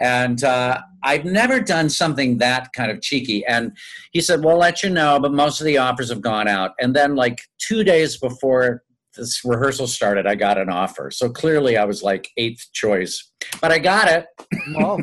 [0.00, 3.46] And uh, I've never done something that kind of cheeky.
[3.46, 3.76] And
[4.10, 6.72] he said, We'll let you know, but most of the offers have gone out.
[6.80, 8.82] And then, like two days before
[9.16, 11.12] this rehearsal started, I got an offer.
[11.12, 14.26] So clearly I was like eighth choice, but I got it.
[14.74, 14.98] Well,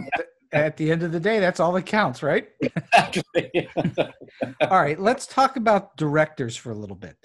[0.51, 2.49] at the end of the day, that's all that counts, right?
[2.95, 3.67] Exactly.
[4.61, 7.15] all right, let's talk about directors for a little bit.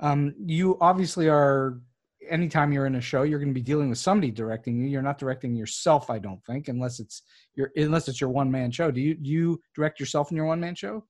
[0.00, 1.80] Um, you obviously are
[2.28, 4.86] anytime you're in a show you're going to be dealing with somebody directing you.
[4.86, 7.22] You're not directing yourself i don't think unless it's
[7.54, 8.90] your unless it's your one man show.
[8.90, 11.04] Do you do you direct yourself in your one man show?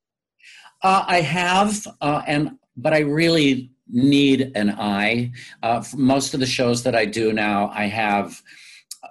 [0.82, 5.32] Uh, I have, uh, and but I really need an eye.
[5.62, 8.40] Uh, most of the shows that I do now, I have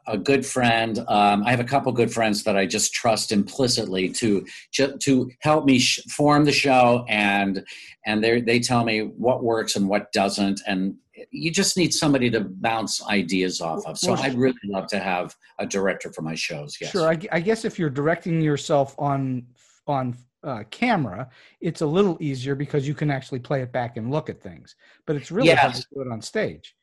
[0.07, 0.99] a good friend.
[1.07, 5.65] Um, I have a couple good friends that I just trust implicitly to to help
[5.65, 7.63] me sh- form the show, and
[8.05, 10.95] and they they tell me what works and what doesn't, and
[11.31, 13.97] you just need somebody to bounce ideas off of.
[13.97, 16.77] So Well, I'd really love to have a director for my shows.
[16.79, 16.91] Yes.
[16.91, 17.09] Sure.
[17.09, 19.47] I, I guess if you're directing yourself on
[19.87, 24.11] on uh, camera, it's a little easier because you can actually play it back and
[24.11, 24.75] look at things.
[25.05, 26.75] But it's really hard to do it on stage.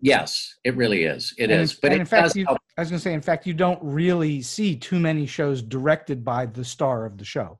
[0.00, 1.34] Yes, it really is.
[1.38, 1.50] It is.
[1.50, 2.46] And in- But in fact, you.
[2.48, 6.24] I was going to say, in fact, you don't really see too many shows directed
[6.24, 7.58] by the star of the show.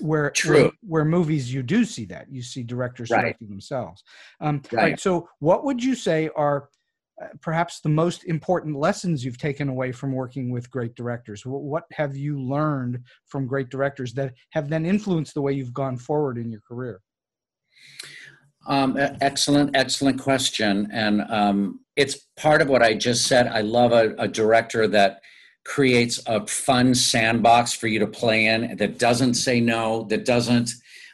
[0.00, 0.54] Where True.
[0.62, 3.20] Where, where movies you do see that you see directors Right.
[3.22, 4.02] directing themselves.
[4.40, 4.82] Um, Right.
[4.82, 5.00] right.
[5.00, 6.68] So, what would you say are
[7.22, 11.42] uh, perhaps the most important lessons you've taken away from working with great directors?
[11.42, 15.72] Wh- What have you learned from great directors that have then influenced the way you've
[15.72, 17.00] gone forward in your career?
[18.68, 20.88] Um, excellent, excellent question.
[20.92, 23.46] And um, it's part of what I just said.
[23.48, 25.20] I love a, a director that
[25.64, 30.70] creates a fun sandbox for you to play in that doesn't say no, that doesn't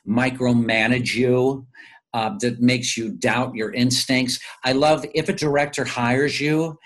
[0.06, 1.66] micromanage you,
[2.12, 4.38] uh, that makes you doubt your instincts.
[4.64, 6.78] I love if a director hires you,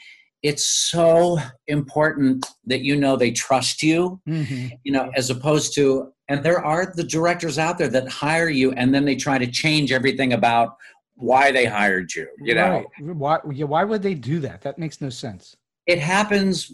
[0.42, 4.68] it's so important that you know they trust you Mm-hmm.
[4.84, 8.72] you know, as opposed to, and there are the directors out there that hire you
[8.72, 10.76] and then they try to change everything about
[11.14, 12.28] why they hired you.
[12.38, 13.16] You know, Right.
[13.16, 14.60] Why, yeah, why would they do that?
[14.62, 15.56] That makes no sense.
[15.86, 16.70] it happens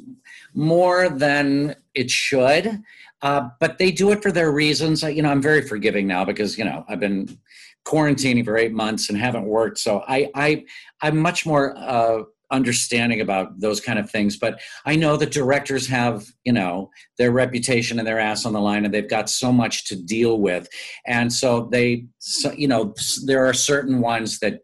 [0.55, 2.83] more than it should,
[3.23, 5.03] uh, but they do it for their reasons.
[5.03, 7.39] You know, I'm very forgiving now because you know I've been
[7.87, 10.65] quarantining for eight months and haven't worked, so I, I
[11.01, 14.37] I'm much more uh, understanding about those kind of things.
[14.37, 18.61] But I know that directors have you know their reputation and their ass on the
[18.61, 20.69] line, and they've got so much to deal with,
[21.07, 24.61] and so they, so, you know, there are certain ones that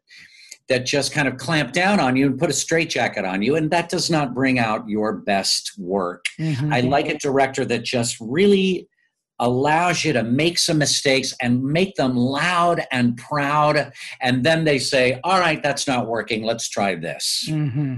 [0.68, 3.70] that just kind of clamp down on you and put a straitjacket on you, and
[3.70, 6.26] that does not bring out your best work.
[6.38, 6.72] Mhm.
[6.72, 8.88] I like a director that just really
[9.40, 14.78] allows you to make some mistakes and make them loud and proud, and then they
[14.78, 16.44] say, "All right, that's not working.
[16.44, 17.96] Let's try this." hmm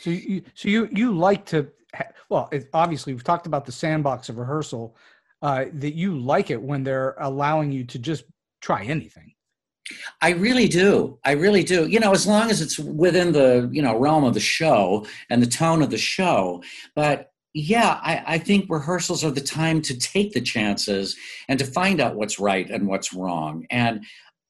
[0.00, 3.72] So you, so you, you like to, ha- well, it, obviously we've talked about the
[3.72, 4.96] sandbox of rehearsal,
[5.42, 8.24] uh, that you like it when they're allowing you to just
[8.60, 9.34] try anything.
[10.20, 11.18] I really do.
[11.24, 11.86] I really do.
[11.86, 15.42] You know, as long as it's within the you know realm of the show and
[15.42, 16.62] the tone of the show.
[16.94, 21.16] But yeah, I, I think rehearsals are the time to take the chances
[21.48, 23.66] and to find out what's right and what's wrong.
[23.70, 24.04] And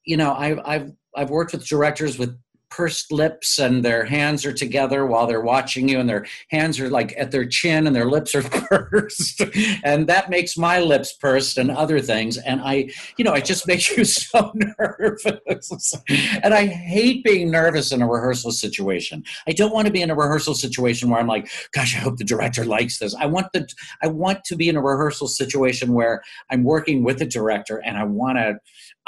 [0.04, 2.36] you know, I've I've I've worked with directors with
[2.70, 6.90] pursed lips and their hands are together while they're watching you and their hands are
[6.90, 9.42] like at their chin and their lips are pursed.
[9.84, 12.36] And that makes my lips pursed and other things.
[12.38, 15.94] And i you know it just makes you so nervous.
[16.42, 19.24] And i hate being nervous in a rehearsal situation.
[19.46, 22.16] I don't want to be in a rehearsal situation where i'm like gosh i hope
[22.16, 23.14] the director likes this.
[23.14, 23.66] I want the
[24.02, 27.96] i want to be in a rehearsal situation where i'm working with the director and
[27.96, 28.58] i want to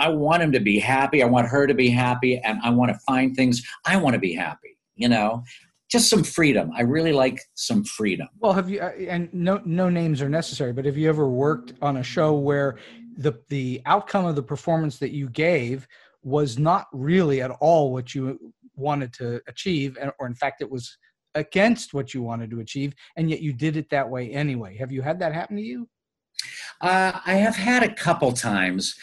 [0.00, 1.22] I want him to be happy.
[1.22, 2.38] I want her to be happy.
[2.38, 3.62] And I want to find things.
[3.84, 5.44] I want to be happy, you know?
[5.90, 6.70] Just some freedom.
[6.76, 8.28] I really like some freedom.
[8.38, 11.74] Well, have you, uh, and no, no names are necessary, but have you ever worked
[11.82, 12.78] on a show where
[13.16, 15.86] the, the outcome of the performance that you gave
[16.22, 20.96] was not really at all what you wanted to achieve, or in fact, it was
[21.34, 24.76] against what you wanted to achieve, and yet you did it that way anyway.
[24.76, 25.88] Have you had that happen to you?
[26.80, 28.94] Uh, I have had a couple times.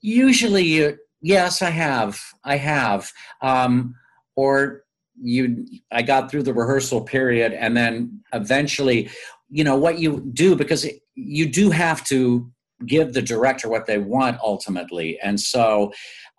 [0.00, 2.20] Usually, yes, I have.
[2.44, 3.12] I have.
[3.42, 3.94] Um,
[4.36, 4.84] or
[5.20, 9.10] you, I got through the rehearsal period, and then eventually,
[9.50, 12.50] you know, what you do because you do have to
[12.86, 15.92] give the director what they want ultimately, and so.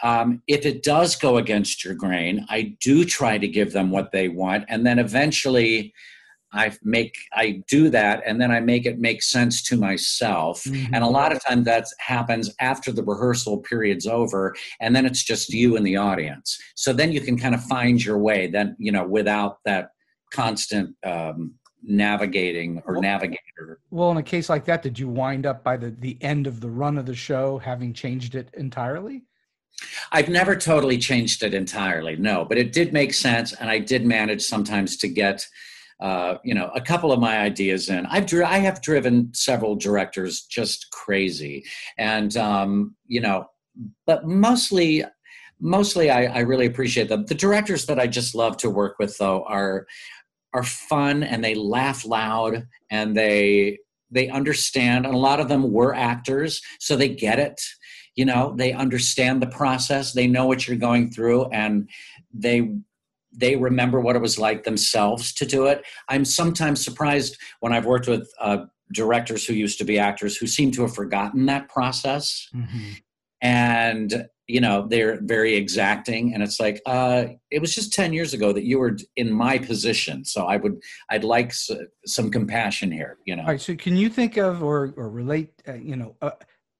[0.03, 4.11] Um, if it does go against your grain, I do try to give them what
[4.11, 5.93] they want, and then eventually,
[6.53, 10.63] I make I do that and then I make it make sense to myself.
[10.63, 10.93] Mm-hmm.
[10.93, 15.23] And a lot of times that happens after the rehearsal period's over and then it's
[15.23, 16.59] just you and the audience.
[16.75, 19.91] So then you can kind of find your way then, you know, without that
[20.31, 23.79] constant um, navigating or well, navigator.
[23.89, 26.61] Well, in a case like that, did you wind up by the, the end of
[26.61, 29.23] the run of the show having changed it entirely?
[30.11, 34.05] I've never totally changed it entirely, no, but it did make sense, and I did
[34.05, 35.47] manage sometimes to get
[36.01, 38.05] uh, you know, a couple of my ideas in.
[38.07, 41.63] I've dri- I have driven several directors just crazy,
[41.97, 43.45] and um, you know,
[44.05, 45.03] but mostly,
[45.59, 47.25] mostly I, I really appreciate them.
[47.25, 49.85] The directors that I just love to work with, though, are
[50.53, 53.77] are fun and they laugh loud and they
[54.09, 55.05] they understand.
[55.05, 57.61] And a lot of them were actors, so they get it.
[58.15, 60.11] You know, they understand the process.
[60.11, 61.89] They know what you're going through, and
[62.33, 62.75] they
[63.33, 65.83] they remember what it was like themselves to do it.
[66.09, 70.47] I'm sometimes surprised when I've worked with uh, directors who used to be actors who
[70.47, 72.47] seem to have forgotten that process.
[72.53, 72.91] Mm-hmm.
[73.41, 76.33] And, you know, they're very exacting.
[76.33, 79.57] And it's like, uh, it was just 10 years ago that you were in my
[79.57, 80.25] position.
[80.25, 81.71] So I would, I'd like s-
[82.05, 83.43] some compassion here, you know.
[83.43, 83.61] All right.
[83.61, 86.31] So can you think of or, or relate, uh, you know, uh,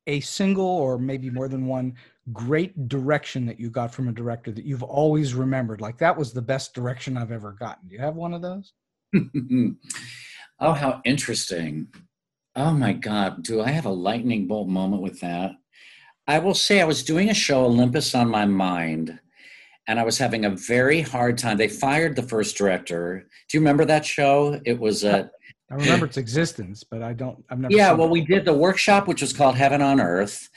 [0.08, 1.96] a single or maybe more than one
[2.32, 5.82] great direction that you got from a director that you've always remembered?
[5.82, 7.88] Like that was the best direction I've ever gotten.
[7.88, 8.74] Do you have one of those?
[10.60, 11.88] oh, how interesting.
[12.56, 13.44] Oh my God.
[13.44, 15.52] Do I have a lightning bolt moment with that?
[16.28, 19.20] I will say I was doing a show, Olympus on My Mind,
[19.88, 21.58] and I was having a very hard time.
[21.58, 23.28] They fired the first director.
[23.50, 24.60] Do you remember that show?
[24.66, 25.30] It was a.
[25.70, 27.44] I remember its existence, but I don't.
[27.50, 27.74] I've never.
[27.74, 28.12] Yeah, well, it.
[28.12, 30.50] we did the workshop, which was called Heaven on Earth,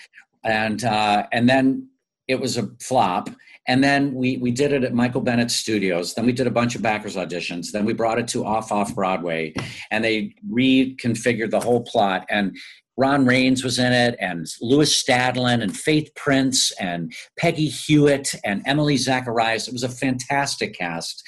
[0.44, 1.88] and uh, and then
[2.28, 3.28] it was a flop.
[3.66, 6.14] And then we we did it at Michael Bennett Studios.
[6.14, 7.72] Then we did a bunch of backers auditions.
[7.72, 9.54] Then we brought it to Off Off Broadway,
[9.90, 12.26] and they reconfigured the whole plot.
[12.28, 12.56] And
[12.96, 18.62] Ron Raines was in it, and Lewis Stadlen, and Faith Prince, and Peggy Hewett, and
[18.66, 19.66] Emily Zacharias.
[19.66, 21.22] It was a fantastic cast,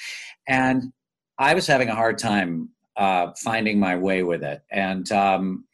[0.46, 0.92] and
[1.38, 4.62] I was having a hard time uh, finding my way with it.
[4.70, 5.65] And um,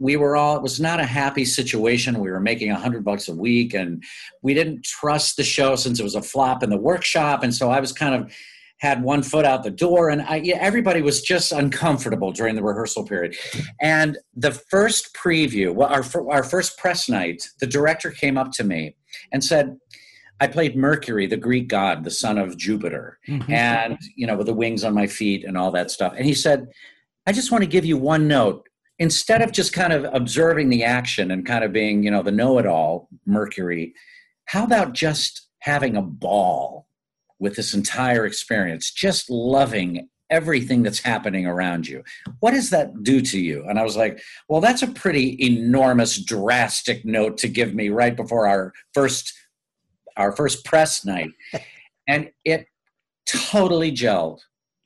[0.00, 3.28] we were all it was not a happy situation we were making a hundred bucks
[3.28, 4.02] a week and
[4.42, 7.70] we didn't trust the show since it was a flop in the workshop and so
[7.70, 8.32] i was kind of
[8.78, 12.62] had one foot out the door and I, yeah, everybody was just uncomfortable during the
[12.62, 13.36] rehearsal period
[13.80, 18.64] and the first preview well our, our first press night the director came up to
[18.64, 18.96] me
[19.32, 19.76] and said
[20.42, 23.52] I played Mercury, the Greek god, the son of Jupiter, mm-hmm.
[23.52, 26.14] and you know, with the wings on my feet and all that stuff.
[26.16, 26.66] And he said,
[27.26, 28.69] "I just want to give you one note
[29.00, 32.30] instead of just kind of observing the action and kind of being, you know, the
[32.30, 33.94] know it all, Mercury,
[34.44, 36.86] how about just having a ball
[37.38, 42.04] with this entire experience, just loving everything that's happening around you?
[42.40, 43.64] What does that do to you?
[43.66, 48.14] And I was like, well, that's a pretty enormous, drastic note to give me right
[48.14, 49.32] before our first
[50.16, 51.30] our first press night.
[52.08, 52.66] And it
[53.24, 54.40] totally gelled.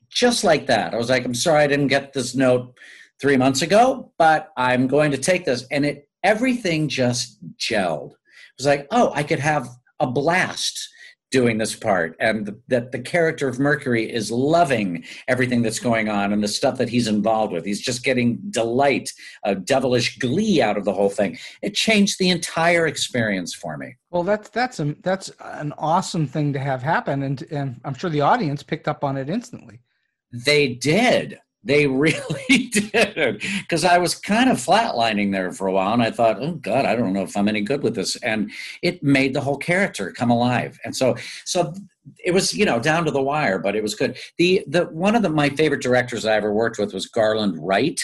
[0.09, 0.93] Just like that.
[0.93, 2.77] I was like, I'm sorry I didn't get this note
[3.21, 5.65] three months ago, but I'm going to take this.
[5.71, 8.11] And it everything just gelled.
[8.11, 9.67] It was like, oh, I could have
[9.99, 10.89] a blast
[11.31, 16.07] doing this part and the, that the character of mercury is loving everything that's going
[16.07, 17.65] on and the stuff that he's involved with.
[17.65, 19.11] He's just getting delight
[19.43, 21.37] a devilish glee out of the whole thing.
[21.61, 23.95] It changed the entire experience for me.
[24.11, 27.23] Well that's that's a, that's an awesome thing to have happen.
[27.23, 29.81] And and i'm sure the audience picked up on it instantly.
[30.31, 33.41] They did they really did.
[33.59, 36.85] Because I was kind of flatlining there for a while and I thought, oh God,
[36.85, 38.15] I don't know if I'm any good with this.
[38.17, 38.51] And
[38.81, 40.79] it made the whole character come alive.
[40.85, 41.73] And so so
[42.23, 44.17] it was, you know, down to the wire, but it was good.
[44.37, 48.01] The the one of the my favorite directors I ever worked with was Garland Wright.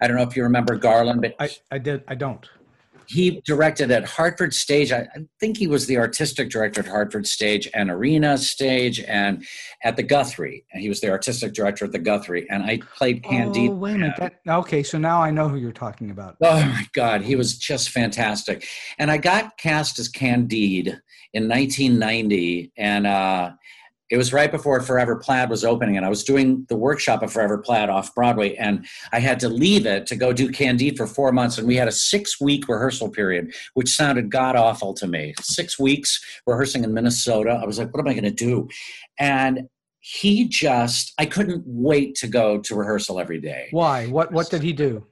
[0.00, 2.48] I don't know if you remember Garland, but I, I did I don't.
[3.08, 4.92] He directed at Hartford Stage.
[4.92, 9.46] I, I, think he was the artistic director at Hartford Stage and Arena Stage and
[9.82, 10.64] at the Guthrie.
[10.72, 12.46] And he was the artistic director at the Guthrie.
[12.50, 13.70] And I played Candide.
[13.70, 14.16] Oh, wait a minute.
[14.18, 16.36] That, okay, so now I know who you're talking about.
[16.42, 18.66] Oh my God, he was just fantastic.
[18.98, 21.00] And I got cast as Candide
[21.32, 22.72] in 1990.
[22.76, 23.52] And uh,
[24.10, 27.32] it was right before Forever Plaid was opening, and I was doing the workshop of
[27.32, 31.06] Forever Plaid off Broadway, and I had to leave it to go do Candide for
[31.06, 35.06] four months, and we had a six week rehearsal period, which sounded god awful to
[35.06, 35.34] me.
[35.40, 37.58] Six weeks rehearsing in Minnesota.
[37.62, 38.68] I was like, what am I going to do?
[39.18, 39.68] And
[40.00, 43.68] he just, I couldn't wait to go to rehearsal every day.
[43.72, 44.06] Why?
[44.06, 45.04] What What did he do?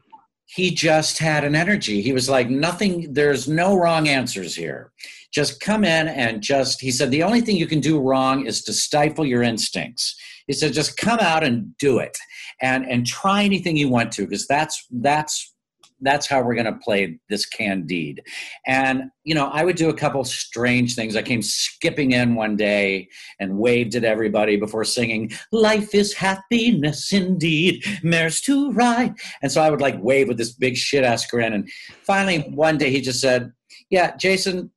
[0.46, 2.00] He just had an energy.
[2.00, 4.92] He was like, nothing, there's no wrong answers here
[5.36, 8.62] just come in and just he said the only thing you can do wrong is
[8.62, 10.16] to stifle your instincts
[10.46, 12.16] he said just come out and do it
[12.62, 15.54] and and try anything you want to because that's that's
[16.00, 18.20] that's how we're going to play this candide
[18.66, 22.56] and you know i would do a couple strange things i came skipping in one
[22.56, 23.08] day
[23.40, 29.60] and waved at everybody before singing life is happiness indeed mares to ride and so
[29.62, 31.68] i would like wave with this big shit ass grin and
[32.02, 33.52] finally one day he just said
[33.90, 34.70] yeah jason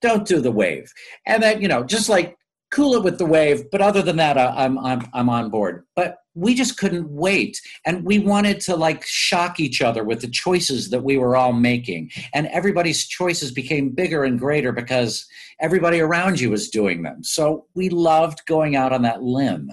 [0.00, 0.92] don't do the wave.
[1.26, 2.36] And then, you know, just like
[2.70, 3.70] cool it with the wave.
[3.70, 5.84] But other than that, I, I'm, I'm, I'm on board.
[5.94, 7.60] But we just couldn't wait.
[7.84, 11.52] And we wanted to like shock each other with the choices that we were all
[11.52, 12.10] making.
[12.32, 15.26] And everybody's choices became bigger and greater because
[15.60, 17.24] everybody around you was doing them.
[17.24, 19.72] So we loved going out on that limb.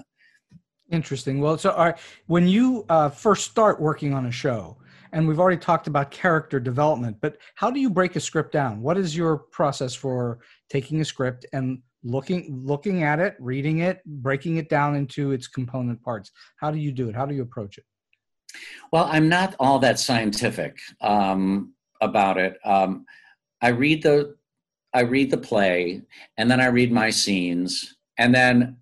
[0.90, 1.40] Interesting.
[1.40, 1.96] Well, so are,
[2.26, 4.78] when you uh, first start working on a show,
[5.12, 8.82] and we've already talked about character development but how do you break a script down
[8.82, 10.38] what is your process for
[10.68, 15.48] taking a script and looking looking at it reading it breaking it down into its
[15.48, 17.84] component parts how do you do it how do you approach it
[18.92, 23.04] well i'm not all that scientific um, about it um,
[23.62, 24.36] i read the
[24.94, 26.00] i read the play
[26.36, 28.76] and then i read my scenes and then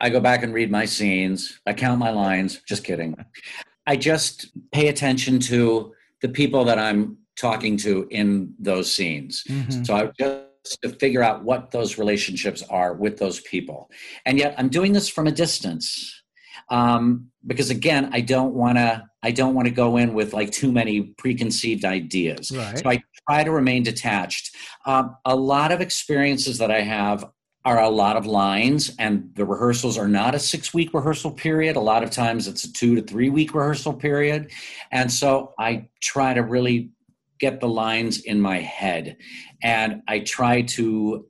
[0.00, 1.60] I go back and read my scenes.
[1.66, 2.62] I count my lines.
[2.66, 3.14] Just kidding.
[3.86, 5.92] I just pay attention to
[6.22, 9.44] the people that I'm talking to in those scenes.
[9.48, 9.84] Mm-hmm.
[9.84, 10.44] So I just
[10.82, 13.90] to figure out what those relationships are with those people.
[14.26, 16.22] And yet I'm doing this from a distance.
[16.68, 19.04] Um, because again, I don't want to.
[19.22, 22.50] I don't want to go in with like too many preconceived ideas.
[22.50, 22.78] Right.
[22.78, 24.54] So I try to remain detached.
[24.86, 27.28] Um, a lot of experiences that I have
[27.64, 31.76] are a lot of lines and the rehearsals are not a six week rehearsal period
[31.76, 34.50] a lot of times it's a two to three week rehearsal period
[34.92, 36.90] and so i try to really
[37.40, 39.16] get the lines in my head
[39.62, 41.26] and i try to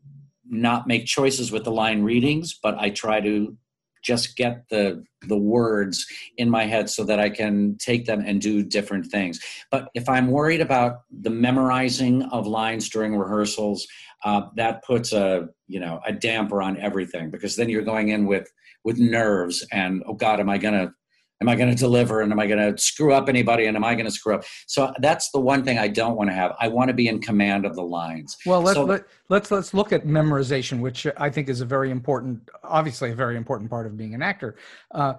[0.47, 3.57] not make choices with the line readings but i try to
[4.03, 6.07] just get the the words
[6.39, 9.39] in my head so that I can take them and do different things.
[9.71, 13.87] But if I'm worried about the memorizing of lines during rehearsals,
[14.25, 18.27] uh, that puts a you know a damper on everything because then you're going in
[18.27, 18.51] with
[18.85, 20.93] with nerves and oh god am i going to
[21.41, 23.85] am i going to deliver and am i going to screw up anybody and am
[23.85, 24.45] i going to screw up?
[24.67, 26.55] So that's the one thing i don't want to have.
[26.61, 28.37] I want to be in command of the lines.
[28.47, 31.91] Well let's so, let, let's let's look at memorization which i think is a very
[31.91, 34.57] important obviously a very important part of being an actor.
[34.93, 35.15] Uh,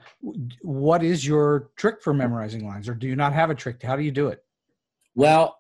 [0.61, 3.81] what is your trick for memorizing lines or do you not have a trick?
[3.81, 4.43] How do you do it?
[5.15, 5.57] Well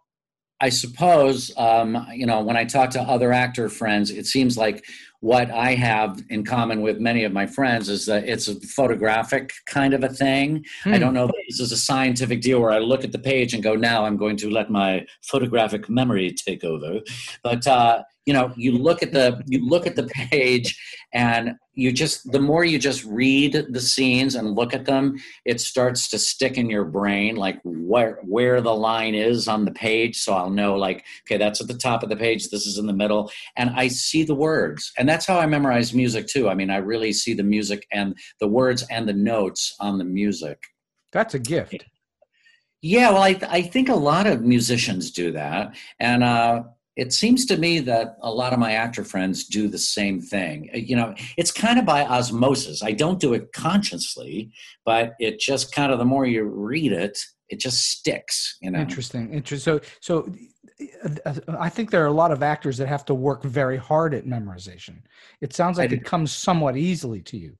[0.61, 4.85] I suppose, um, you know, when I talk to other actor friends, it seems like
[5.21, 9.53] what I have in common with many of my friends is that it's a photographic
[9.65, 10.63] kind of a thing.
[10.83, 10.93] Hmm.
[10.93, 13.53] I don't know that this is a scientific deal where I look at the page
[13.53, 17.01] and go, now I'm going to let my photographic memory take over.
[17.43, 20.81] But uh, you know you look at the you look at the page
[21.13, 25.59] and you just the more you just read the scenes and look at them it
[25.59, 30.17] starts to stick in your brain like where where the line is on the page.
[30.21, 32.85] So i'll know like okay that's at the top of the page this is in
[32.85, 33.29] the middle.
[33.57, 34.93] And i see the words.
[34.97, 36.47] And that's how i memorize music too.
[36.47, 40.05] I mean i really see the music and the words and the notes on the
[40.05, 40.57] music.
[41.11, 41.83] That's a gift.
[42.81, 45.75] Yeah well i, I think a lot of musicians do that.
[45.99, 46.63] And uh
[47.01, 50.69] it seems to me that a lot of my actor friends do the same thing.
[50.71, 52.83] Uh, you know, it's kind of by osmosis.
[52.83, 54.51] I don't do it consciously,
[54.85, 57.17] but it just kind of the more you read it,
[57.49, 58.55] it just sticks.
[58.61, 59.33] You know, interesting.
[59.33, 59.79] Interesting.
[59.81, 60.31] So, so
[61.25, 64.13] uh, I think there are a lot of actors that have to work very hard
[64.13, 65.01] at memorization.
[65.41, 67.57] It sounds like it comes somewhat easily to you.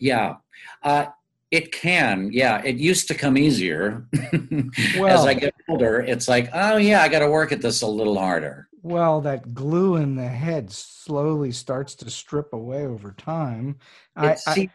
[0.00, 0.34] Yeah.
[0.82, 1.06] Uh,
[1.52, 2.60] it can, yeah.
[2.64, 4.06] It used to come easier.
[4.98, 7.82] well, As I get older, it's like, oh yeah, I got to work at this
[7.82, 8.68] a little harder.
[8.82, 13.76] Well, that glue in the head slowly starts to strip away over time.
[14.16, 14.70] I, I,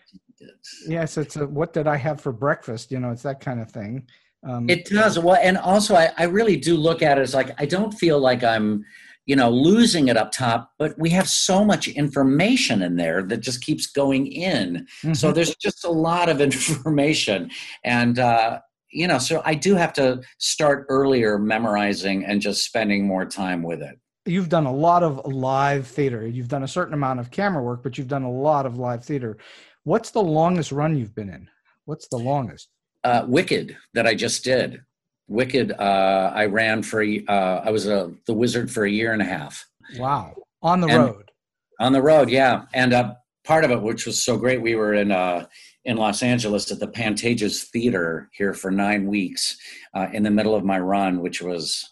[0.87, 2.91] yes, it's a what did I have for breakfast?
[2.91, 4.07] You know, it's that kind of thing.
[4.43, 5.17] Um, It does.
[5.17, 8.19] Well, and also I, I really do look at it as like I don't feel
[8.19, 8.85] like I'm,
[9.25, 13.37] you know, losing it up top, but we have so much information in there that
[13.37, 14.85] just keeps going in.
[15.13, 15.33] So mhm.
[15.33, 17.49] there's just a lot of information.
[17.83, 18.59] And uh,
[18.95, 23.61] you know, so I do have to start earlier memorizing and just spending more time
[23.61, 23.99] with it.
[24.25, 26.25] you've done a lot of live theater.
[26.25, 29.03] You've done a certain amount of camera work, but you've done a lot of live
[29.03, 29.37] theater.
[29.83, 31.47] What's the longest run you've been in?
[31.85, 32.69] What's the longest?
[33.03, 34.81] Uh, Wicked that I just did.
[35.27, 39.21] Wicked, uh, I ran for, uh, I was a, the wizard for a year and
[39.21, 39.63] a half.
[39.97, 40.33] Wow.
[40.63, 41.31] On the And- road.
[41.79, 42.63] On the road, yeah.
[42.73, 45.45] And uh, part of it, which was so great, we were in uh,
[45.85, 49.57] in Los Angeles at the Pantages Theater here for nine weeks
[49.93, 51.87] uh, in the middle of my run, which was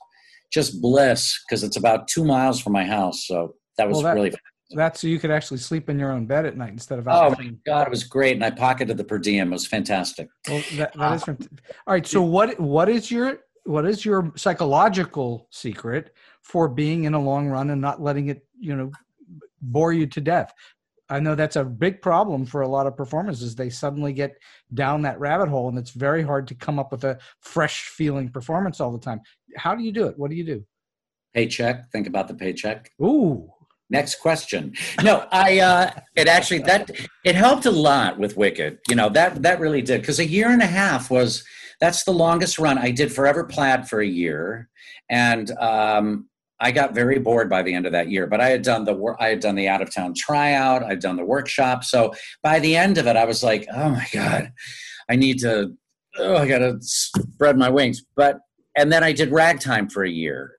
[0.52, 3.26] just bliss because it's about two miles from my house.
[3.28, 4.34] So that was Well, that- really.
[4.76, 7.34] That's so you could actually sleep in your own bed at night instead of out.
[7.38, 9.50] Oh my God, it was great, and I pocketed the per diem.
[9.50, 10.30] It was fantastic.
[10.50, 11.48] Well, that, that is fant-
[11.86, 12.08] all right.
[12.08, 17.50] So what what is your what is your psychological secret for being in a long
[17.50, 18.90] run and not letting it you know
[19.62, 20.52] bore you to death?
[21.14, 24.36] I know that's a big problem for a lot of performers is they suddenly get
[24.74, 28.30] down that rabbit hole and it's very hard to come up with a fresh feeling
[28.30, 29.22] performance all the time.
[29.56, 30.18] How do you do it?
[30.18, 30.66] What do you do?
[31.36, 31.92] Paycheck.
[31.92, 32.92] Think about the paycheck.
[33.00, 33.48] Ooh,
[33.92, 34.74] Next question.
[35.04, 35.60] No, I.
[35.60, 36.90] Uh, it actually that
[37.24, 38.80] it helped a lot with Wicked.
[38.90, 41.44] You know that that really did because a year and a half was
[41.80, 43.14] that's the longest run I did.
[43.14, 44.70] Forever Plaid for a year,
[45.10, 46.28] and um,
[46.64, 48.26] I got very bored by the end of that year.
[48.26, 49.16] But I had done the.
[49.20, 50.84] I had done the out of town tryout.
[50.84, 51.84] I'd done the workshop.
[51.84, 54.52] So by the end of it, I was like, oh my god,
[55.10, 55.74] I need to.
[56.18, 58.04] Oh, I got to spread my wings.
[58.16, 58.40] But
[58.76, 60.58] and then I did Ragtime for a year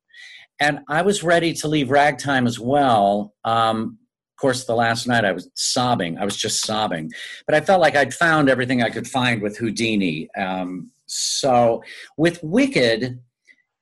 [0.61, 3.34] and I was ready to leave ragtime as well.
[3.44, 3.98] Um,
[4.36, 6.18] of course, the last night I was sobbing.
[6.18, 7.11] I was just sobbing,
[7.46, 10.28] but I felt like I'd found everything I could find with Houdini.
[10.36, 11.82] Um, so
[12.16, 13.20] with Wicked,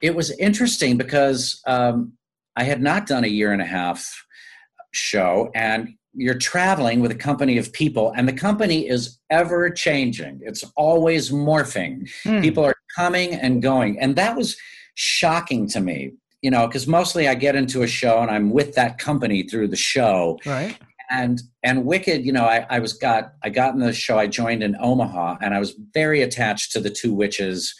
[0.03, 2.13] it was interesting because um,
[2.57, 4.27] I had not done a year and a half
[4.93, 10.41] show, and you're traveling with a company of people, and the company is ever changing.
[10.43, 12.41] It's always morphing Hmm.
[12.41, 14.57] people are coming and going and that was
[14.95, 18.75] shocking to me you know because mostly i get into a show and i'm with
[18.75, 20.79] that company through the show right.
[21.11, 24.27] and and wicked you know i, I was got i got in the show i
[24.27, 27.75] joined in omaha and i was very attached to the two witches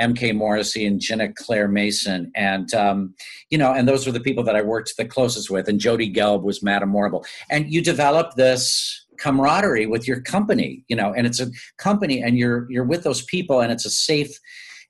[0.00, 2.30] mk morrissey and ginna claire mason.
[2.34, 3.14] And um,
[3.50, 5.68] you know and those were the people that i worked the closest with.
[5.68, 7.24] And jody gelb was madame morrible.
[7.50, 12.36] And you develop this camaraderie with your company you know and it's a company and
[12.36, 14.38] you're you're with those people and it's a safe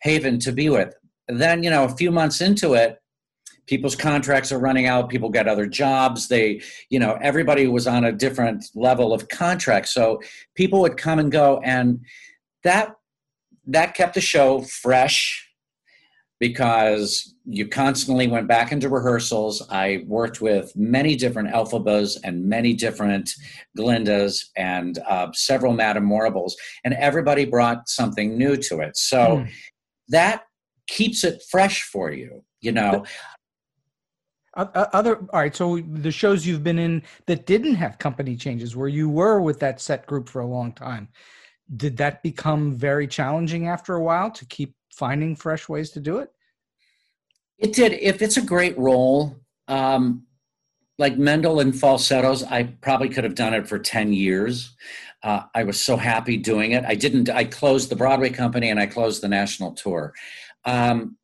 [0.02, 0.94] haven to be with.
[1.28, 2.98] Then you know a few months into it
[3.66, 8.04] people's contracts are running out people get other jobs they you know everybody was on
[8.04, 9.88] a different level of contract.
[9.88, 10.20] So
[10.54, 12.00] people would come and go and
[12.62, 12.96] that
[13.66, 15.48] that kept the show fresh
[16.40, 22.74] because you constantly went back into rehearsals i worked with many different elphabas and many
[22.74, 23.30] different
[23.78, 29.44] glindas and uh, several madame morribles and everybody brought something new to it so Hmm.
[30.08, 30.42] that
[30.86, 33.04] keeps it fresh for you you know
[34.56, 35.54] Other all right.
[35.54, 39.58] So the shows you've been in that didn't have company changes, where you were with
[39.60, 41.08] that set group for a long time,
[41.76, 46.18] did that become very challenging after a while to keep finding fresh ways to do
[46.18, 46.30] it?
[47.58, 47.92] It did.
[47.94, 49.36] If it's a great role,
[49.68, 50.26] um,
[50.98, 54.76] like Mendel and falsettos, I probably could have done it for 10 years.
[55.22, 56.84] Uh, I was so happy doing it.
[56.84, 60.12] I didn't, I closed the Broadway company and I closed the national tour.
[60.64, 61.16] Um,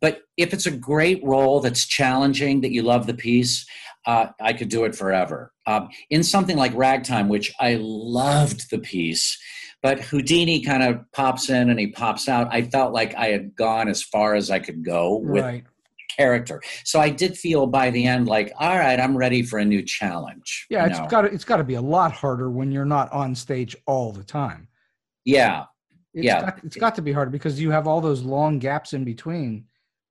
[0.00, 3.66] but if it's a great role that's challenging, that you love the piece,
[4.08, 5.52] uh, I could do it forever.
[5.66, 9.38] Um, in something like Ragtime, which I loved the piece,
[9.82, 12.48] but Houdini kind of pops in and he pops out.
[12.50, 15.64] I felt like I had gone as far as I could go with right.
[16.16, 16.62] character.
[16.84, 19.82] So I did feel by the end like, all right, I'm ready for a new
[19.82, 20.66] challenge.
[20.70, 23.34] Yeah, it's got to, it's got to be a lot harder when you're not on
[23.34, 24.68] stage all the time.
[25.26, 25.64] yeah,
[26.14, 26.40] It's Yeah.
[26.40, 29.66] got, it's got to be harder because you have all those long gaps in between.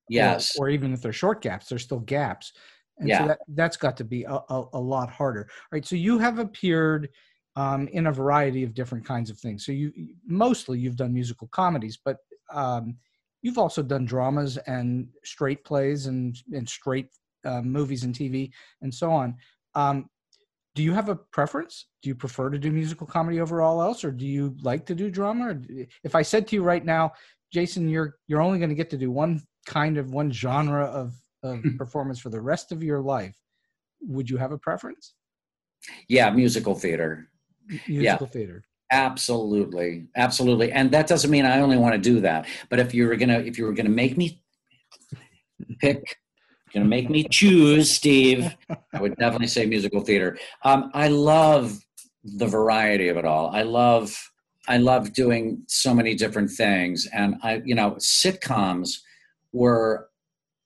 [0.08, 2.54] yes, Or, even if they're short gaps, they're still gaps.
[3.00, 3.20] And Yeah.
[3.20, 5.48] so that, that's got to be a, a, a lot harder.
[5.50, 5.86] All right.
[5.86, 7.10] So you have appeared
[7.56, 9.66] um, in a variety of different kinds of things.
[9.66, 9.92] So you
[10.26, 12.18] mostly you've done musical comedies, but
[12.54, 12.96] um,
[13.42, 17.10] you've also done dramas and straight plays and, and straight
[17.46, 19.36] uh, movies and TV and so on.
[19.76, 20.10] Um,
[20.76, 21.88] do you have a preference?
[22.04, 24.96] Do you prefer to do musical comedy over all else, or do you like to
[24.96, 25.50] do drama?
[25.50, 27.14] Or do- if I said to you right now,
[27.52, 31.16] Jason, you're you're only going to get to do one kind of one genre of,
[31.44, 33.38] of performance for the rest of your life,
[34.02, 35.14] would you have a preference?
[36.08, 37.30] yeah, musical theater.
[37.88, 38.64] Musical theater.
[38.92, 42.48] Absolutely, absolutely, and that doesn't mean I only want to do that.
[42.70, 44.42] But if you were gonna, if you were gonna make me
[45.80, 46.18] pick,
[46.74, 48.56] gonna make me choose, Steve,
[48.94, 50.38] I would definitely say musical theater.
[50.64, 51.78] Um, I love
[52.24, 53.50] the variety of it all.
[53.50, 54.18] I love,
[54.70, 59.00] I love doing so many different things, and I, you know, sitcoms
[59.52, 60.08] were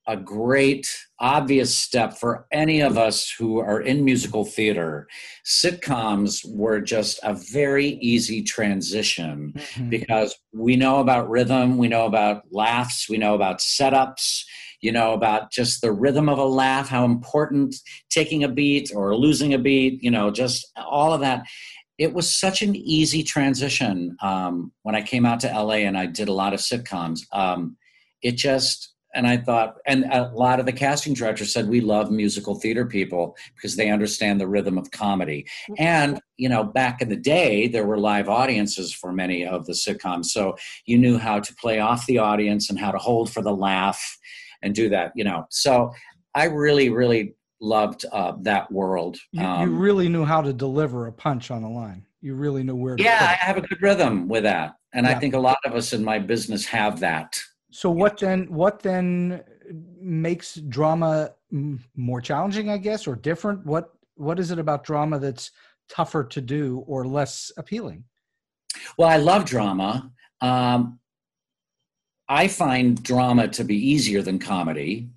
[0.07, 0.89] a great
[1.19, 5.07] obvious step for any of us who are in musical theater.
[5.45, 9.89] Sitcoms were just a very easy transition mm-hmm.
[9.89, 14.43] because we know about rhythm we know about laughs we know about setups
[14.81, 17.75] you know about just the rhythm of a laugh how important
[18.09, 21.45] taking a beat or losing a beat you know just all of that.
[21.97, 26.05] It was such an easy transition um, when i came out to la and i
[26.05, 27.21] did a lot of sitcoms.
[27.31, 27.77] Um,
[28.21, 32.11] it just and I thought, and a lot of the casting directors said, we love
[32.11, 35.45] musical theater people because they understand the rhythm of comedy.
[35.69, 35.73] Mm-hmm.
[35.77, 39.73] And, you know, back in the day, there were live audiences for many of the
[39.73, 40.25] sitcoms.
[40.25, 40.55] So
[40.85, 44.17] you knew how to play off the audience and how to hold for the laugh
[44.61, 45.45] and do that, you know.
[45.49, 45.91] So
[46.33, 49.17] I really, really loved uh, that world.
[49.31, 52.05] You, um, you, really knew how to deliver a punch on a line.
[52.21, 54.75] You really knew where Yeah, I have a good rhythm with that.
[54.93, 55.13] And yeah.
[55.13, 57.39] I think a lot of us in my business have that.
[57.71, 58.45] So what then?
[58.53, 59.43] What then
[59.99, 61.31] makes drama
[61.95, 63.65] more challenging, I guess, or different?
[63.65, 65.51] What What is it about drama that's
[65.89, 68.03] tougher to do or less appealing?
[68.97, 70.11] Well, I love drama.
[70.41, 70.99] Um,
[72.27, 75.09] I find drama to be easier than comedy.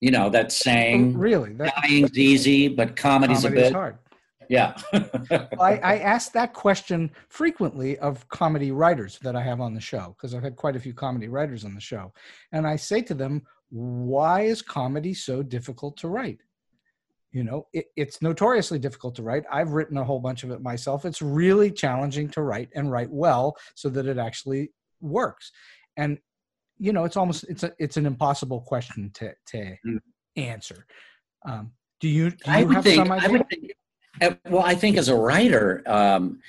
[0.00, 3.98] You know, that saying, really, that, dying's easy, but comedy's, comedy's a bit hard.
[4.50, 4.74] Yeah.
[5.60, 10.16] I, I ask that question frequently of comedy writers that I have on the show
[10.16, 12.12] because I've had quite a few comedy writers on the show.
[12.50, 16.40] And I say to them, why is comedy so difficult to write?
[17.30, 19.44] You know, it, it's notoriously difficult to write.
[19.52, 21.04] I've written a whole bunch of it myself.
[21.04, 25.52] It's really challenging to write and write well so that it actually works.
[25.96, 26.18] And
[26.76, 30.00] you know, it's almost it's a it's an impossible question to to mm.
[30.34, 30.86] answer.
[31.46, 31.70] Um,
[32.00, 33.28] do you do you I have think, some idea?
[33.28, 33.72] I would think
[34.48, 36.40] well, I think as a writer, um,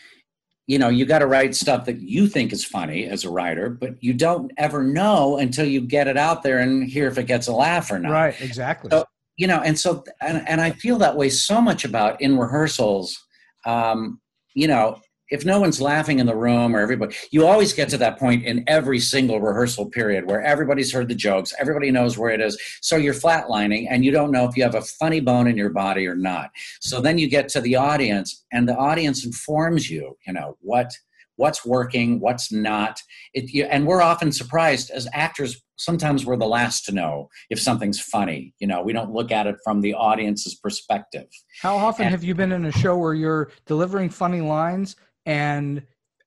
[0.67, 3.69] you know, you got to write stuff that you think is funny as a writer,
[3.69, 7.25] but you don't ever know until you get it out there and hear if it
[7.25, 8.11] gets a laugh or not.
[8.11, 8.89] Right, exactly.
[8.91, 9.05] So,
[9.37, 13.17] you know, and so, and, and I feel that way so much about in rehearsals.
[13.65, 14.21] Um,
[14.53, 14.99] you know,
[15.31, 18.43] if no one's laughing in the room or everybody, you always get to that point
[18.43, 22.61] in every single rehearsal period where everybody's heard the jokes, everybody knows where it is.
[22.81, 25.69] So you're flatlining and you don't know if you have a funny bone in your
[25.69, 26.51] body or not.
[26.81, 30.91] So then you get to the audience and the audience informs you, you know, what
[31.37, 33.01] what's working, what's not.
[33.33, 35.59] It, you, and we're often surprised as actors.
[35.75, 38.53] Sometimes we're the last to know if something's funny.
[38.59, 41.25] You know, we don't look at it from the audience's perspective.
[41.59, 44.95] How often and, have you been in a show where you're delivering funny lines
[45.25, 45.83] and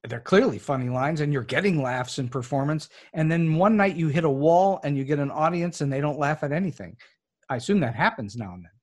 [0.09, 2.90] they're clearly funny lines and you're getting laughs in performance.
[3.14, 6.01] And then one night you hit a wall and you get an audience and they
[6.01, 6.97] don't laugh at anything.
[7.49, 8.74] I assume that happens now and then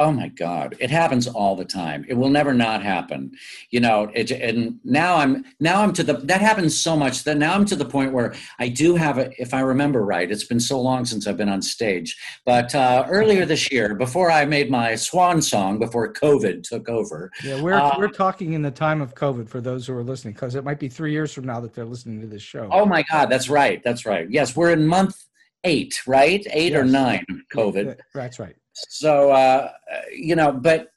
[0.00, 0.76] Oh my God!
[0.80, 2.04] It happens all the time.
[2.08, 3.30] It will never not happen.
[3.70, 7.36] You know, it, and now I'm now I'm to the that happens so much that
[7.36, 9.30] now I'm to the point where I do have a.
[9.40, 12.16] If I remember right, it's been so long since I've been on stage.
[12.44, 17.30] But uh, earlier this year, before I made my swan song, before COVID took over.
[17.44, 20.34] Yeah, we're uh, we're talking in the time of COVID for those who are listening,
[20.34, 22.68] because it might be three years from now that they're listening to this show.
[22.72, 23.80] Oh my God, that's right.
[23.84, 24.28] That's right.
[24.28, 25.24] Yes, we're in month
[25.62, 26.44] eight, right?
[26.50, 26.80] Eight yes.
[26.80, 27.24] or nine
[27.54, 27.96] COVID.
[28.12, 28.56] That's right.
[28.74, 29.70] So uh,
[30.12, 30.88] you know, but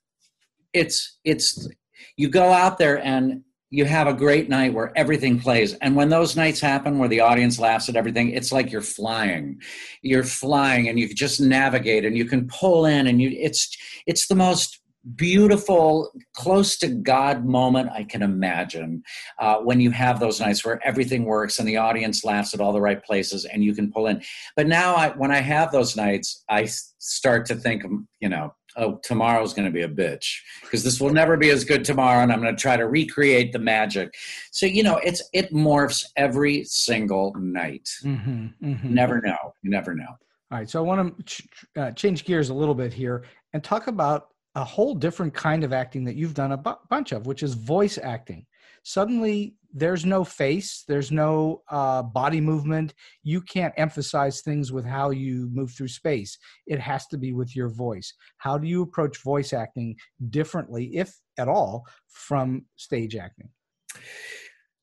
[0.74, 1.68] it's it's
[2.16, 5.74] you go out there and you have a great night where everything plays.
[5.76, 9.62] And when those nights happen where the audience laughs at everything it's like you're flying.
[10.02, 13.76] You're flying and you just navigate and you can pull in and you it's
[14.06, 14.82] it's the most
[15.16, 19.02] beautiful close to god moment i can imagine
[19.40, 22.74] uh, when you have those nights where everything works and the audience laughs at all
[22.74, 24.22] the right places and you can pull in.
[24.58, 26.68] But now I, when i have those nights i
[27.08, 27.84] start to think,
[28.20, 31.64] you know, oh, tomorrow's going to be a bitch because this will never be as
[31.64, 34.14] good tomorrow, and I'm going to try to recreate the magic.
[34.52, 37.90] So you know, it's it morphs every single night.
[38.04, 38.94] Mm-hmm, mm-hmm.
[38.94, 39.54] Never know.
[39.64, 40.16] You never know.
[40.50, 43.64] All right, so I want to ch- uh, change gears a little bit here and
[43.64, 47.26] talk about a whole different kind of acting that you've done a bu- bunch of,
[47.26, 48.46] which is voice acting.
[48.84, 52.94] Suddenly, there's no face, there's no uh, body movement.
[53.24, 56.38] You can't emphasize things with how you move through space.
[56.66, 58.14] It has to be with your voice.
[58.38, 59.96] How do you approach voice acting
[60.30, 63.50] differently, if at all, from stage acting?